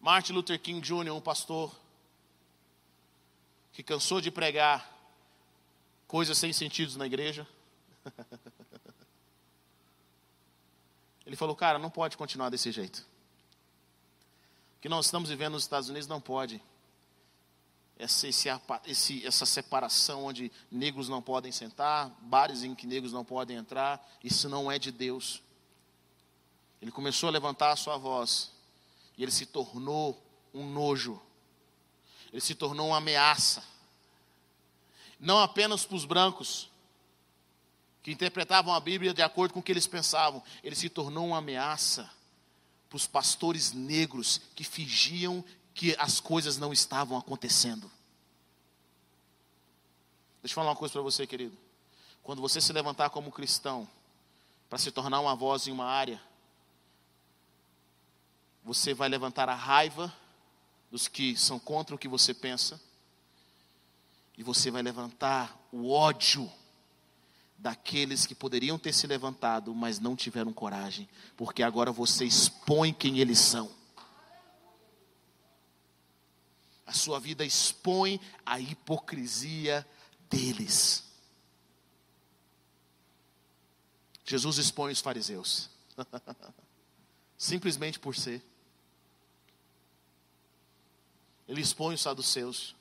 Martin 0.00 0.32
Luther 0.32 0.60
King 0.60 0.80
Jr., 0.80 1.12
um 1.12 1.20
pastor 1.20 1.72
que 3.72 3.84
cansou 3.84 4.20
de 4.20 4.32
pregar 4.32 4.92
coisas 6.08 6.36
sem 6.36 6.52
sentido 6.52 6.98
na 6.98 7.06
igreja. 7.06 7.46
Ele 11.26 11.34
falou, 11.34 11.56
cara, 11.56 11.78
não 11.78 11.90
pode 11.90 12.16
continuar 12.16 12.48
desse 12.48 12.70
jeito. 12.70 13.04
O 14.78 14.80
que 14.80 14.88
nós 14.88 15.06
estamos 15.06 15.28
vivendo 15.28 15.54
nos 15.54 15.64
Estados 15.64 15.88
Unidos 15.88 16.06
não 16.06 16.20
pode. 16.20 16.62
Essa, 17.98 18.28
esse, 18.28 19.26
essa 19.26 19.44
separação 19.44 20.26
onde 20.26 20.52
negros 20.70 21.08
não 21.08 21.20
podem 21.20 21.50
sentar, 21.50 22.10
bares 22.20 22.62
em 22.62 22.74
que 22.74 22.86
negros 22.86 23.12
não 23.12 23.24
podem 23.24 23.56
entrar, 23.56 24.06
isso 24.22 24.48
não 24.48 24.70
é 24.70 24.78
de 24.78 24.92
Deus. 24.92 25.42
Ele 26.80 26.92
começou 26.92 27.28
a 27.28 27.32
levantar 27.32 27.72
a 27.72 27.76
sua 27.76 27.96
voz, 27.96 28.52
e 29.16 29.22
ele 29.22 29.32
se 29.32 29.46
tornou 29.46 30.22
um 30.52 30.68
nojo, 30.68 31.20
ele 32.30 32.40
se 32.40 32.54
tornou 32.54 32.88
uma 32.88 32.98
ameaça, 32.98 33.64
não 35.18 35.40
apenas 35.40 35.86
para 35.86 35.96
os 35.96 36.04
brancos, 36.04 36.70
que 38.06 38.12
interpretavam 38.12 38.72
a 38.72 38.78
Bíblia 38.78 39.12
de 39.12 39.20
acordo 39.20 39.52
com 39.52 39.58
o 39.58 39.62
que 39.64 39.72
eles 39.72 39.88
pensavam, 39.88 40.40
ele 40.62 40.76
se 40.76 40.88
tornou 40.88 41.26
uma 41.26 41.38
ameaça 41.38 42.08
para 42.88 42.94
os 42.94 43.04
pastores 43.04 43.72
negros 43.72 44.40
que 44.54 44.62
fingiam 44.62 45.44
que 45.74 45.92
as 45.98 46.20
coisas 46.20 46.56
não 46.56 46.72
estavam 46.72 47.18
acontecendo. 47.18 47.90
Deixa 50.40 50.52
eu 50.52 50.54
falar 50.54 50.70
uma 50.70 50.76
coisa 50.76 50.92
para 50.92 51.02
você, 51.02 51.26
querido. 51.26 51.58
Quando 52.22 52.40
você 52.40 52.60
se 52.60 52.72
levantar 52.72 53.10
como 53.10 53.32
cristão, 53.32 53.88
para 54.70 54.78
se 54.78 54.92
tornar 54.92 55.18
uma 55.18 55.34
voz 55.34 55.66
em 55.66 55.72
uma 55.72 55.86
área, 55.86 56.22
você 58.62 58.94
vai 58.94 59.08
levantar 59.08 59.48
a 59.48 59.54
raiva 59.56 60.14
dos 60.92 61.08
que 61.08 61.36
são 61.36 61.58
contra 61.58 61.92
o 61.92 61.98
que 61.98 62.06
você 62.06 62.32
pensa, 62.32 62.80
e 64.38 64.44
você 64.44 64.70
vai 64.70 64.80
levantar 64.80 65.58
o 65.72 65.90
ódio 65.90 66.48
daqueles 67.58 68.26
que 68.26 68.34
poderiam 68.34 68.78
ter 68.78 68.92
se 68.92 69.06
levantado, 69.06 69.74
mas 69.74 69.98
não 69.98 70.14
tiveram 70.14 70.52
coragem, 70.52 71.08
porque 71.36 71.62
agora 71.62 71.90
você 71.90 72.24
expõe 72.24 72.92
quem 72.92 73.18
eles 73.18 73.38
são. 73.38 73.70
A 76.86 76.92
sua 76.92 77.18
vida 77.18 77.44
expõe 77.44 78.20
a 78.44 78.60
hipocrisia 78.60 79.86
deles. 80.30 81.04
Jesus 84.24 84.58
expõe 84.58 84.92
os 84.92 85.00
fariseus, 85.00 85.70
simplesmente 87.38 87.98
por 87.98 88.14
ser. 88.14 88.42
Ele 91.48 91.60
expõe 91.60 91.94
os 91.94 92.02
saduceus, 92.02 92.74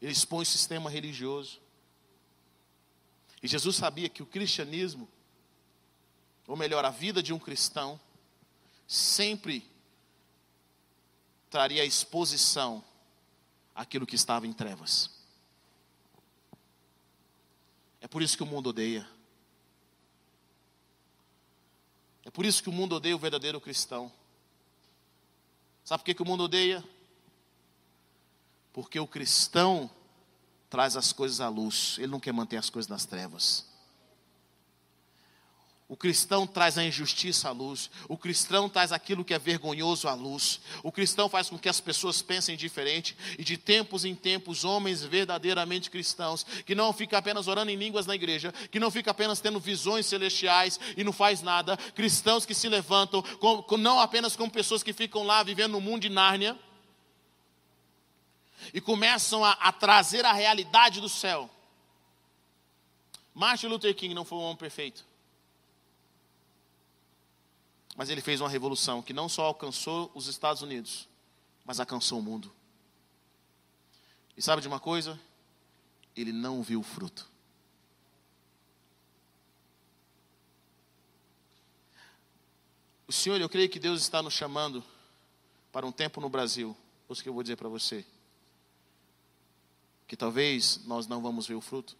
ele 0.00 0.12
expõe 0.12 0.42
o 0.42 0.46
sistema 0.46 0.88
religioso. 0.88 1.63
E 3.44 3.46
Jesus 3.46 3.76
sabia 3.76 4.08
que 4.08 4.22
o 4.22 4.26
cristianismo, 4.26 5.06
ou 6.46 6.56
melhor, 6.56 6.82
a 6.82 6.88
vida 6.88 7.22
de 7.22 7.30
um 7.30 7.38
cristão, 7.38 8.00
sempre 8.88 9.70
traria 11.50 11.84
exposição 11.84 12.82
àquilo 13.74 14.06
que 14.06 14.16
estava 14.16 14.46
em 14.46 14.52
trevas. 14.54 15.10
É 18.00 18.08
por 18.08 18.22
isso 18.22 18.34
que 18.34 18.42
o 18.42 18.46
mundo 18.46 18.70
odeia. 18.70 19.06
É 22.24 22.30
por 22.30 22.46
isso 22.46 22.62
que 22.62 22.70
o 22.70 22.72
mundo 22.72 22.94
odeia 22.94 23.14
o 23.14 23.18
verdadeiro 23.18 23.60
cristão. 23.60 24.10
Sabe 25.84 26.00
por 26.00 26.06
que, 26.06 26.14
que 26.14 26.22
o 26.22 26.26
mundo 26.26 26.44
odeia? 26.44 26.82
Porque 28.72 28.98
o 28.98 29.06
cristão 29.06 29.90
traz 30.74 30.96
as 30.96 31.12
coisas 31.12 31.40
à 31.40 31.48
luz, 31.48 31.94
ele 31.98 32.08
não 32.08 32.18
quer 32.18 32.32
manter 32.32 32.56
as 32.56 32.68
coisas 32.68 32.88
nas 32.88 33.06
trevas. 33.06 33.64
O 35.88 35.96
cristão 35.96 36.48
traz 36.48 36.76
a 36.76 36.84
injustiça 36.84 37.48
à 37.48 37.52
luz, 37.52 37.88
o 38.08 38.18
cristão 38.18 38.68
traz 38.68 38.90
aquilo 38.90 39.24
que 39.24 39.32
é 39.32 39.38
vergonhoso 39.38 40.08
à 40.08 40.14
luz, 40.14 40.60
o 40.82 40.90
cristão 40.90 41.28
faz 41.28 41.48
com 41.48 41.56
que 41.56 41.68
as 41.68 41.80
pessoas 41.80 42.20
pensem 42.20 42.56
diferente, 42.56 43.16
e 43.38 43.44
de 43.44 43.56
tempos 43.56 44.04
em 44.04 44.16
tempos, 44.16 44.64
homens 44.64 45.00
verdadeiramente 45.00 45.88
cristãos, 45.88 46.44
que 46.66 46.74
não 46.74 46.92
ficam 46.92 47.20
apenas 47.20 47.46
orando 47.46 47.70
em 47.70 47.76
línguas 47.76 48.04
na 48.04 48.16
igreja, 48.16 48.52
que 48.72 48.80
não 48.80 48.90
ficam 48.90 49.12
apenas 49.12 49.40
tendo 49.40 49.60
visões 49.60 50.06
celestiais 50.06 50.80
e 50.96 51.04
não 51.04 51.12
faz 51.12 51.40
nada, 51.40 51.76
cristãos 51.94 52.44
que 52.44 52.52
se 52.52 52.68
levantam, 52.68 53.22
com, 53.38 53.62
com, 53.62 53.76
não 53.76 54.00
apenas 54.00 54.34
como 54.34 54.50
pessoas 54.50 54.82
que 54.82 54.92
ficam 54.92 55.22
lá 55.22 55.40
vivendo 55.44 55.70
no 55.70 55.80
mundo 55.80 56.02
de 56.02 56.08
Nárnia, 56.08 56.58
e 58.72 58.80
começam 58.80 59.44
a, 59.44 59.52
a 59.52 59.72
trazer 59.72 60.24
a 60.24 60.32
realidade 60.32 61.00
do 61.00 61.08
céu. 61.08 61.50
Martin 63.34 63.66
Luther 63.66 63.94
King 63.94 64.14
não 64.14 64.24
foi 64.24 64.38
um 64.38 64.42
homem 64.42 64.56
perfeito. 64.56 65.04
Mas 67.96 68.10
ele 68.10 68.20
fez 68.20 68.40
uma 68.40 68.48
revolução 68.48 69.02
que 69.02 69.12
não 69.12 69.28
só 69.28 69.44
alcançou 69.44 70.10
os 70.14 70.26
Estados 70.26 70.62
Unidos, 70.62 71.08
mas 71.64 71.78
alcançou 71.78 72.18
o 72.18 72.22
mundo. 72.22 72.52
E 74.36 74.42
sabe 74.42 74.62
de 74.62 74.68
uma 74.68 74.80
coisa? 74.80 75.18
Ele 76.16 76.32
não 76.32 76.62
viu 76.62 76.80
o 76.80 76.84
fruto. 76.84 77.28
O 83.06 83.12
Senhor, 83.12 83.40
eu 83.40 83.48
creio 83.48 83.68
que 83.68 83.78
Deus 83.78 84.00
está 84.00 84.22
nos 84.22 84.32
chamando 84.32 84.82
para 85.70 85.86
um 85.86 85.92
tempo 85.92 86.20
no 86.20 86.28
Brasil. 86.28 86.76
Isso 87.08 87.22
que 87.22 87.28
eu 87.28 87.34
vou 87.34 87.42
dizer 87.42 87.56
para 87.56 87.68
você. 87.68 88.04
Que 90.14 90.16
talvez 90.16 90.78
nós 90.84 91.08
não 91.08 91.20
vamos 91.20 91.44
ver 91.44 91.56
o 91.56 91.60
fruto. 91.60 91.96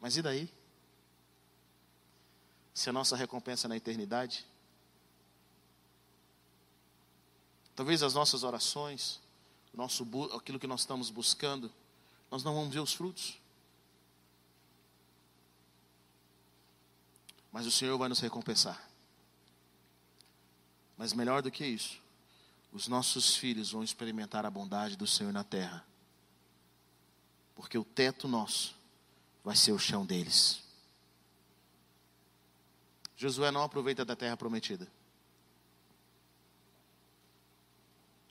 Mas 0.00 0.16
e 0.16 0.22
daí? 0.22 0.50
Se 2.72 2.88
a 2.88 2.92
nossa 2.94 3.14
recompensa 3.14 3.66
é 3.66 3.68
na 3.68 3.76
eternidade? 3.76 4.46
Talvez 7.76 8.02
as 8.02 8.14
nossas 8.14 8.42
orações, 8.42 9.20
nosso, 9.74 10.08
aquilo 10.34 10.58
que 10.58 10.66
nós 10.66 10.80
estamos 10.80 11.10
buscando, 11.10 11.70
nós 12.30 12.42
não 12.42 12.54
vamos 12.54 12.72
ver 12.72 12.80
os 12.80 12.94
frutos. 12.94 13.38
Mas 17.52 17.66
o 17.66 17.70
Senhor 17.70 17.98
vai 17.98 18.08
nos 18.08 18.20
recompensar. 18.20 18.82
Mas 20.96 21.12
melhor 21.12 21.42
do 21.42 21.50
que 21.50 21.66
isso, 21.66 22.00
os 22.72 22.86
nossos 22.86 23.36
filhos 23.36 23.72
vão 23.72 23.82
experimentar 23.82 24.46
a 24.46 24.50
bondade 24.50 24.96
do 24.96 25.06
Senhor 25.06 25.32
na 25.32 25.42
terra. 25.42 25.84
Porque 27.54 27.76
o 27.76 27.84
teto 27.84 28.28
nosso 28.28 28.76
vai 29.44 29.56
ser 29.56 29.72
o 29.72 29.78
chão 29.78 30.06
deles. 30.06 30.62
Josué 33.16 33.50
não 33.50 33.62
aproveita 33.62 34.04
da 34.04 34.16
terra 34.16 34.36
prometida. 34.36 34.86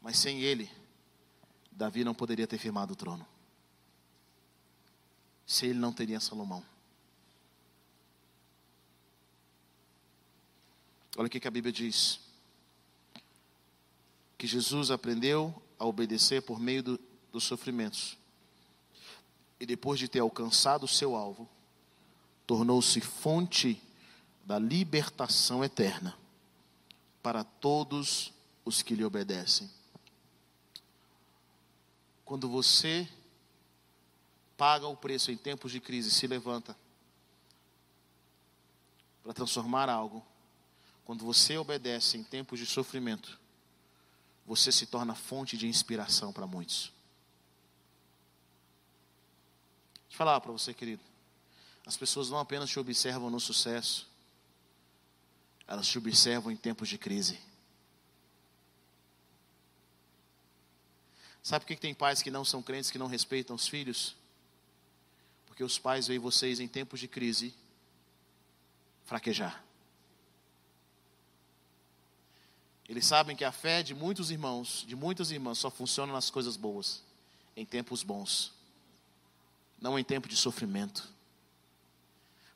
Mas 0.02 0.18
sem 0.18 0.42
ele, 0.42 0.72
Davi 1.72 2.04
não 2.04 2.16
poderia 2.16 2.48
ter 2.48 2.58
firmado 2.58 2.94
o 2.94 2.96
trono. 2.96 3.28
Sem 5.46 5.70
ele 5.70 5.80
não 5.80 5.92
teria 5.92 6.20
Salomão. 6.20 6.64
Olha 11.18 11.28
o 11.28 11.30
que 11.30 11.48
a 11.48 11.52
Bíblia 11.52 11.74
diz. 11.74 12.29
Que 14.40 14.48
Jesus 14.48 14.90
aprendeu 14.90 15.54
a 15.78 15.86
obedecer 15.86 16.42
por 16.42 16.60
meio 16.60 16.82
do, 16.82 17.00
dos 17.30 17.44
sofrimentos. 17.44 18.18
E 19.60 19.66
depois 19.66 20.00
de 20.00 20.08
ter 20.08 20.20
alcançado 20.20 20.86
o 20.86 20.88
seu 20.88 21.14
alvo, 21.16 21.48
tornou-se 22.48 23.02
fonte 23.02 23.80
da 24.46 24.58
libertação 24.58 25.64
eterna 25.64 26.18
para 27.22 27.44
todos 27.44 28.34
os 28.64 28.82
que 28.82 28.96
lhe 28.96 29.04
obedecem. 29.04 29.70
Quando 32.24 32.48
você 32.48 33.08
paga 34.56 34.88
o 34.88 34.96
preço 34.96 35.32
em 35.32 35.38
tempos 35.38 35.72
de 35.72 35.82
crise, 35.82 36.10
se 36.12 36.28
levanta 36.28 36.78
para 39.22 39.34
transformar 39.34 39.90
algo, 39.90 40.26
quando 41.04 41.26
você 41.26 41.58
obedece 41.58 42.18
em 42.18 42.24
tempos 42.24 42.58
de 42.58 42.66
sofrimento, 42.66 43.38
você 44.50 44.72
se 44.72 44.88
torna 44.88 45.14
fonte 45.14 45.56
de 45.56 45.68
inspiração 45.68 46.34
para 46.34 46.48
muitos. 46.48 46.92
Deixa 50.08 50.14
eu 50.14 50.18
falar 50.18 50.42
para 50.42 50.52
você, 50.52 50.74
querido. 50.74 51.04
As 51.86 51.96
pessoas 51.96 52.32
não 52.32 52.40
apenas 52.40 52.68
te 52.68 52.80
observam 52.80 53.30
no 53.30 53.40
sucesso, 53.40 54.10
elas 55.68 55.88
te 55.88 56.00
observam 56.00 56.52
em 56.52 56.56
tempos 56.56 56.90
de 56.90 56.98
crise. 56.98 57.40
Sabe 61.44 61.64
por 61.64 61.68
que 61.68 61.76
tem 61.80 61.94
pais 61.94 62.24
que 62.24 62.32
não 62.32 62.44
são 62.44 62.64
crentes, 62.64 62.90
que 62.90 62.98
não 62.98 63.06
respeitam 63.06 63.56
os 63.56 63.68
filhos? 63.68 64.16
Porque 65.46 65.64
os 65.64 65.78
pais 65.78 66.08
veem 66.08 66.18
vocês 66.20 66.60
em 66.60 66.68
tempos 66.68 67.00
de 67.00 67.08
crise 67.08 67.54
fraquejar. 69.06 69.64
Eles 72.90 73.06
sabem 73.06 73.36
que 73.36 73.46
a 73.46 73.52
fé 73.52 73.84
de 73.84 73.94
muitos 73.94 74.32
irmãos, 74.32 74.84
de 74.88 74.96
muitas 74.96 75.30
irmãs, 75.30 75.60
só 75.60 75.70
funciona 75.70 76.12
nas 76.12 76.32
coisas 76.32 76.58
boas, 76.58 77.04
em 77.56 77.64
tempos 77.64 78.02
bons, 78.02 78.52
não 79.80 80.00
em 80.00 80.04
tempo 80.04 80.28
de 80.28 80.36
sofrimento. 80.36 81.08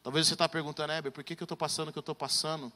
Talvez 0.02 0.26
você 0.26 0.34
está 0.34 0.50
perguntando, 0.50 0.92
Heber, 0.92 1.12
por 1.12 1.24
que, 1.24 1.36
que 1.36 1.44
eu 1.44 1.46
estou 1.46 1.56
passando 1.56 1.90
o 1.90 1.92
que 1.92 2.00
eu 2.00 2.02
estou 2.02 2.16
passando? 2.16 2.74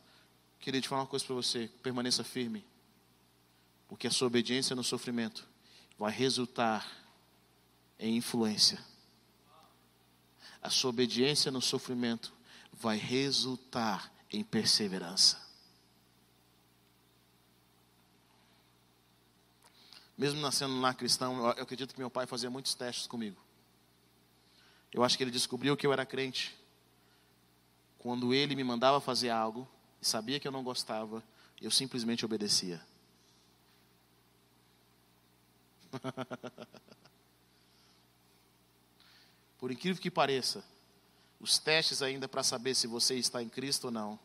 Queria 0.59 0.79
te 0.79 0.87
falar 0.87 1.01
uma 1.01 1.07
coisa 1.07 1.25
para 1.25 1.33
você: 1.33 1.67
permaneça 1.81 2.23
firme, 2.23 2.63
porque 3.87 4.05
a 4.05 4.11
sua 4.11 4.27
obediência 4.27 4.75
no 4.75 4.83
sofrimento 4.83 5.43
vai 5.97 6.11
resultar 6.11 6.87
em 7.97 8.17
influência. 8.17 8.77
A 10.61 10.69
sua 10.69 10.91
obediência 10.91 11.51
no 11.51 11.61
sofrimento 11.61 12.31
vai 12.71 12.97
resultar 12.97 14.13
em 14.31 14.43
perseverança. 14.43 15.46
Mesmo 20.17 20.41
nascendo 20.41 20.79
lá 20.81 20.93
cristão, 20.93 21.37
eu 21.37 21.63
acredito 21.63 21.93
que 21.93 21.99
meu 21.99 22.09
pai 22.09 22.25
fazia 22.25 22.49
muitos 22.49 22.73
testes 22.73 23.05
comigo. 23.05 23.37
Eu 24.91 25.03
acho 25.03 25.15
que 25.17 25.23
ele 25.23 25.29
descobriu 25.29 25.77
que 25.77 25.85
eu 25.85 25.93
era 25.93 26.05
crente 26.05 26.57
quando 27.99 28.33
ele 28.33 28.55
me 28.55 28.63
mandava 28.63 28.99
fazer 28.99 29.29
algo 29.29 29.67
e 30.01 30.05
sabia 30.07 30.39
que 30.39 30.47
eu 30.47 30.51
não 30.51 30.63
gostava, 30.63 31.21
eu 31.61 31.69
simplesmente 31.69 32.25
obedecia. 32.25 32.81
Por 39.59 39.71
incrível 39.71 40.01
que 40.01 40.09
pareça, 40.09 40.63
os 41.39 41.59
testes 41.59 42.01
ainda 42.01 42.27
para 42.27 42.41
saber 42.43 42.73
se 42.75 42.87
você 42.87 43.15
está 43.15 43.43
em 43.43 43.49
Cristo 43.49 43.85
ou 43.85 43.91
não, 43.91 44.19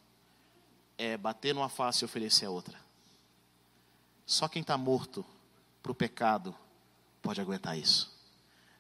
é 0.97 1.17
bater 1.17 1.55
numa 1.55 1.69
face 1.69 2.05
e 2.05 2.07
oferecer 2.07 2.47
a 2.47 2.51
outra. 2.51 2.79
Só 4.25 4.49
quem 4.49 4.63
está 4.63 4.79
morto 4.79 5.25
para 5.83 5.93
o 5.93 5.95
pecado 5.95 6.55
pode 7.21 7.41
aguentar 7.41 7.79
isso. 7.79 8.13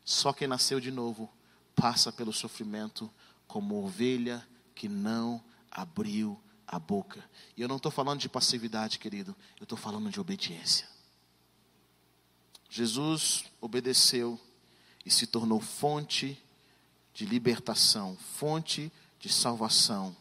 Só 0.04 0.32
quem 0.32 0.48
nasceu 0.48 0.80
de 0.80 0.90
novo 0.90 1.30
passa 1.74 2.12
pelo 2.12 2.32
sofrimento 2.32 3.10
como 3.46 3.84
ovelha 3.84 4.46
que 4.74 4.88
não 4.88 5.42
abriu 5.70 6.40
a 6.66 6.78
boca. 6.78 7.22
E 7.56 7.62
eu 7.62 7.68
não 7.68 7.76
estou 7.76 7.92
falando 7.92 8.20
de 8.20 8.28
passividade, 8.28 8.98
querido, 8.98 9.36
eu 9.60 9.64
estou 9.64 9.78
falando 9.78 10.10
de 10.10 10.20
obediência. 10.20 10.88
Jesus 12.68 13.44
obedeceu 13.60 14.40
e 15.04 15.10
se 15.10 15.26
tornou 15.26 15.60
fonte 15.60 16.42
de 17.12 17.26
libertação, 17.26 18.16
fonte 18.16 18.90
de 19.20 19.28
salvação 19.28 20.16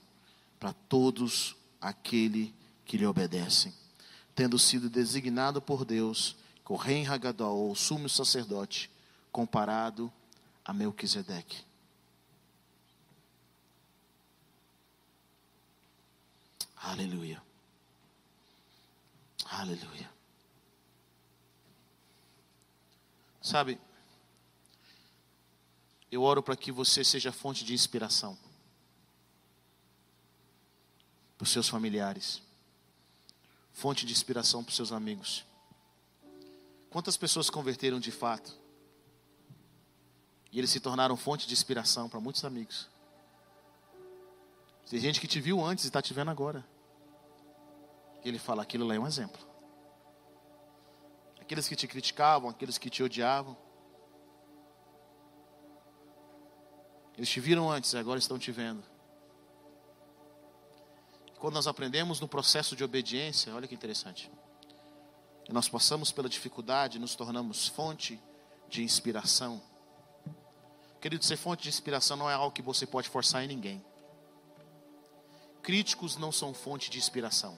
para 0.59 0.73
todos 0.73 1.55
aquele 1.79 2.53
que 2.85 2.97
lhe 2.97 3.05
obedecem, 3.05 3.73
tendo 4.35 4.59
sido 4.59 4.89
designado 4.89 5.61
por 5.61 5.85
Deus 5.85 6.35
o 6.69 6.75
rei 6.77 7.05
Hagadol, 7.05 7.67
ou 7.67 7.75
sumo 7.75 8.07
sacerdote, 8.07 8.89
comparado 9.29 10.11
a 10.63 10.73
Melquisedeque. 10.73 11.65
Aleluia. 16.77 17.41
Aleluia. 19.45 20.09
Sabe, 23.41 23.77
eu 26.11 26.23
oro 26.23 26.41
para 26.41 26.55
que 26.55 26.71
você 26.71 27.03
seja 27.03 27.31
fonte 27.31 27.65
de 27.65 27.73
inspiração 27.73 28.37
para 31.37 31.43
os 31.43 31.51
seus 31.51 31.67
familiares, 31.67 32.41
fonte 33.73 34.05
de 34.05 34.13
inspiração 34.13 34.63
para 34.63 34.69
os 34.69 34.75
seus 34.75 34.91
amigos. 34.91 35.43
Quantas 36.91 37.15
pessoas 37.15 37.45
se 37.45 37.51
converteram 37.51 38.01
de 38.01 38.11
fato? 38.11 38.53
E 40.51 40.59
eles 40.59 40.69
se 40.69 40.81
tornaram 40.81 41.15
fonte 41.15 41.47
de 41.47 41.53
inspiração 41.53 42.09
para 42.09 42.19
muitos 42.19 42.43
amigos. 42.43 42.89
Tem 44.89 44.99
gente 44.99 45.21
que 45.21 45.27
te 45.27 45.39
viu 45.39 45.63
antes 45.63 45.85
e 45.85 45.87
está 45.87 46.01
te 46.01 46.13
vendo 46.13 46.29
agora. 46.29 46.67
E 48.25 48.27
ele 48.27 48.37
fala: 48.37 48.61
aquilo 48.61 48.85
lá 48.85 48.93
é 48.93 48.99
um 48.99 49.07
exemplo. 49.07 49.39
Aqueles 51.39 51.65
que 51.65 51.77
te 51.77 51.87
criticavam, 51.87 52.49
aqueles 52.49 52.77
que 52.77 52.89
te 52.89 53.01
odiavam. 53.01 53.55
Eles 57.15 57.29
te 57.29 57.39
viram 57.39 57.71
antes 57.71 57.93
e 57.93 57.97
agora 57.97 58.19
estão 58.19 58.37
te 58.37 58.51
vendo. 58.51 58.83
Quando 61.39 61.53
nós 61.53 61.67
aprendemos 61.67 62.19
no 62.19 62.27
processo 62.27 62.75
de 62.75 62.83
obediência, 62.83 63.55
olha 63.55 63.65
que 63.65 63.75
interessante 63.75 64.29
e 65.47 65.53
nós 65.53 65.67
passamos 65.67 66.11
pela 66.11 66.29
dificuldade, 66.29 66.99
nos 66.99 67.15
tornamos 67.15 67.67
fonte 67.67 68.19
de 68.69 68.83
inspiração. 68.83 69.61
Querido, 70.99 71.25
ser 71.25 71.37
fonte 71.37 71.63
de 71.63 71.69
inspiração 71.69 72.15
não 72.15 72.29
é 72.29 72.33
algo 72.33 72.51
que 72.51 72.61
você 72.61 72.85
pode 72.85 73.09
forçar 73.09 73.43
em 73.43 73.47
ninguém. 73.47 73.83
críticos 75.61 76.17
não 76.17 76.31
são 76.31 76.53
fonte 76.53 76.89
de 76.89 76.97
inspiração. 76.97 77.57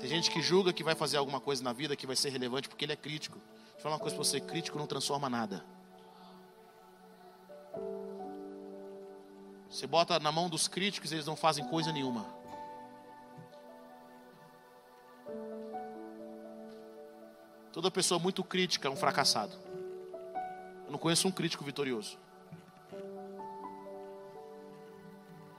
Tem 0.00 0.08
gente 0.08 0.30
que 0.30 0.40
julga 0.40 0.72
que 0.72 0.84
vai 0.84 0.94
fazer 0.94 1.16
alguma 1.16 1.40
coisa 1.40 1.62
na 1.62 1.72
vida 1.72 1.96
que 1.96 2.06
vai 2.06 2.16
ser 2.16 2.30
relevante 2.30 2.68
porque 2.68 2.84
ele 2.84 2.92
é 2.92 2.96
crítico. 2.96 3.38
Deixa 3.38 3.78
eu 3.78 3.82
falar 3.82 3.94
uma 3.96 4.00
coisa 4.00 4.16
para 4.16 4.24
você: 4.24 4.40
crítico 4.40 4.78
não 4.78 4.86
transforma 4.86 5.28
nada. 5.28 5.64
Você 9.68 9.86
bota 9.86 10.18
na 10.18 10.32
mão 10.32 10.48
dos 10.48 10.66
críticos, 10.68 11.12
eles 11.12 11.26
não 11.26 11.36
fazem 11.36 11.66
coisa 11.66 11.92
nenhuma. 11.92 12.37
Toda 17.78 17.92
pessoa 17.92 18.18
muito 18.18 18.42
crítica 18.42 18.88
é 18.88 18.90
um 18.90 18.96
fracassado. 18.96 19.56
Eu 20.84 20.90
não 20.90 20.98
conheço 20.98 21.28
um 21.28 21.30
crítico 21.30 21.62
vitorioso. 21.62 22.18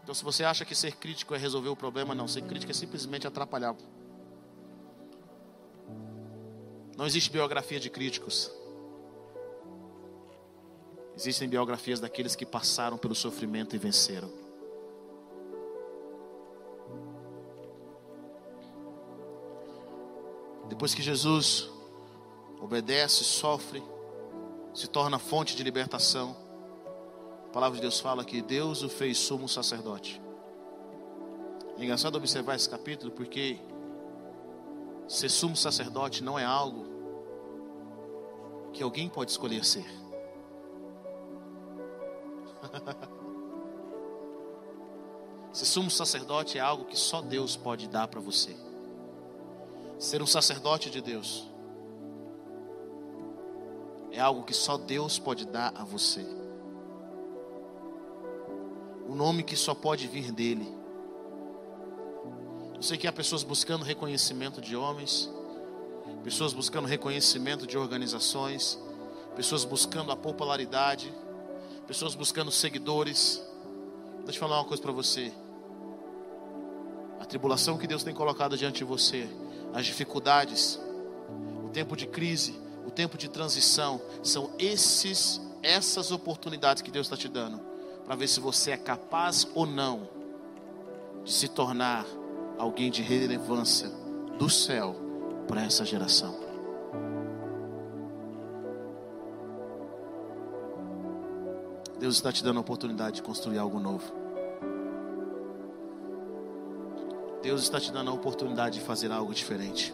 Então, 0.04 0.14
se 0.14 0.22
você 0.22 0.44
acha 0.44 0.66
que 0.66 0.76
ser 0.76 0.98
crítico 0.98 1.34
é 1.34 1.38
resolver 1.38 1.70
o 1.70 1.78
problema, 1.78 2.14
não. 2.14 2.28
Ser 2.28 2.42
crítico 2.42 2.74
é 2.74 2.76
simplesmente 2.76 3.26
atrapalhar. 3.26 3.74
Não 6.98 7.06
existe 7.06 7.32
biografia 7.32 7.80
de 7.80 7.90
críticos. 7.90 8.52
Existem 11.16 11.48
biografias 11.48 12.02
daqueles 12.02 12.36
que 12.36 12.46
passaram 12.46 12.98
pelo 12.98 13.16
sofrimento 13.16 13.78
e 13.78 13.80
venceram. 13.80 14.30
Depois 20.68 20.94
que 20.94 21.02
Jesus 21.02 21.79
obedece, 22.60 23.24
sofre, 23.24 23.82
se 24.74 24.88
torna 24.88 25.18
fonte 25.18 25.56
de 25.56 25.64
libertação, 25.64 26.36
a 27.50 27.52
palavra 27.52 27.78
de 27.78 27.82
Deus 27.82 28.00
fala 28.00 28.24
que 28.24 28.42
Deus 28.42 28.84
o 28.84 28.90
fez 28.90 29.18
sumo 29.18 29.50
sacerdote. 29.50 30.22
É 31.78 31.84
engraçado 31.84 32.16
observar 32.16 32.56
esse 32.56 32.70
capítulo 32.70 33.12
porque 33.12 33.60
ser 35.08 35.30
sumo 35.30 35.56
sacerdote 35.56 36.24
não 36.24 36.38
é 36.38 36.46
algo 36.46 36.86
que 38.72 38.84
alguém 38.84 39.10
pode 39.10 39.32
escolher 39.32 39.66
ser. 39.66 39.86
ser 45.52 45.66
sumo 45.66 45.90
sacerdote 45.90 46.60
é 46.60 46.62
algo 46.62 46.86
que 46.86 46.96
só 46.96 47.20
Deus 47.20 47.56
pode 47.56 47.88
dar 47.88 48.08
para 48.08 48.20
você. 48.20 48.56
Ser 49.98 50.22
um 50.22 50.28
sacerdote 50.28 50.92
de 50.92 51.02
Deus 51.02 51.49
é 54.20 54.22
algo 54.22 54.44
que 54.44 54.54
só 54.54 54.78
Deus 54.78 55.18
pode 55.18 55.46
dar 55.46 55.72
a 55.78 55.86
você. 55.86 56.26
O 59.08 59.16
nome 59.16 59.44
que 59.44 59.56
só 59.56 59.74
pode 59.74 60.08
vir 60.10 60.30
dele. 60.34 60.68
Eu 62.76 62.82
sei 62.82 62.98
que 62.98 63.08
há 63.08 63.14
pessoas 63.14 63.44
buscando 63.44 63.86
reconhecimento 63.86 64.60
de 64.60 64.76
homens, 64.76 65.30
pessoas 66.22 66.52
buscando 66.52 66.86
reconhecimento 66.86 67.66
de 67.66 67.78
organizações, 67.78 68.78
pessoas 69.38 69.64
buscando 69.64 70.12
a 70.12 70.18
popularidade, 70.18 71.14
pessoas 71.88 72.14
buscando 72.14 72.52
seguidores. 72.52 73.42
Deixa 74.26 74.38
eu 74.38 74.40
falar 74.42 74.60
uma 74.60 74.66
coisa 74.66 74.84
para 74.84 74.92
você. 74.92 75.32
A 77.22 77.26
tribulação 77.26 77.78
que 77.78 77.88
Deus 77.88 78.04
tem 78.04 78.14
colocado 78.14 78.58
diante 78.58 78.80
de 78.80 78.84
você, 78.84 79.30
as 79.74 79.86
dificuldades, 79.86 80.78
o 81.66 81.70
tempo 81.70 81.96
de 81.96 82.06
crise, 82.06 82.68
o 82.90 82.92
tempo 82.92 83.18
de 83.18 83.30
transição, 83.30 84.02
são 84.24 84.50
esses 84.58 85.40
essas 85.62 86.12
oportunidades 86.12 86.82
que 86.82 86.90
Deus 86.90 87.06
está 87.06 87.18
te 87.18 87.28
dando 87.28 87.60
para 88.06 88.16
ver 88.16 88.28
se 88.28 88.40
você 88.40 88.72
é 88.72 88.78
capaz 88.78 89.48
ou 89.54 89.66
não 89.66 90.08
de 91.24 91.32
se 91.32 91.48
tornar 91.50 92.06
alguém 92.58 92.90
de 92.90 93.02
relevância 93.02 93.90
do 94.38 94.50
céu 94.50 94.96
para 95.48 95.64
essa 95.64 95.86
geração. 95.86 96.40
Deus 102.00 102.16
está 102.16 102.32
te 102.32 102.44
dando 102.44 102.58
a 102.58 102.62
oportunidade 102.62 103.18
de 103.18 103.22
construir 103.22 103.60
algo 103.60 103.80
novo. 103.80 104.12
Deus 107.44 107.62
está 107.62 107.80
te 107.80 107.92
dando 107.92 108.10
a 108.10 108.14
oportunidade 108.14 108.80
de 108.80 108.86
fazer 108.86 109.12
algo 109.12 109.34
diferente. 109.34 109.94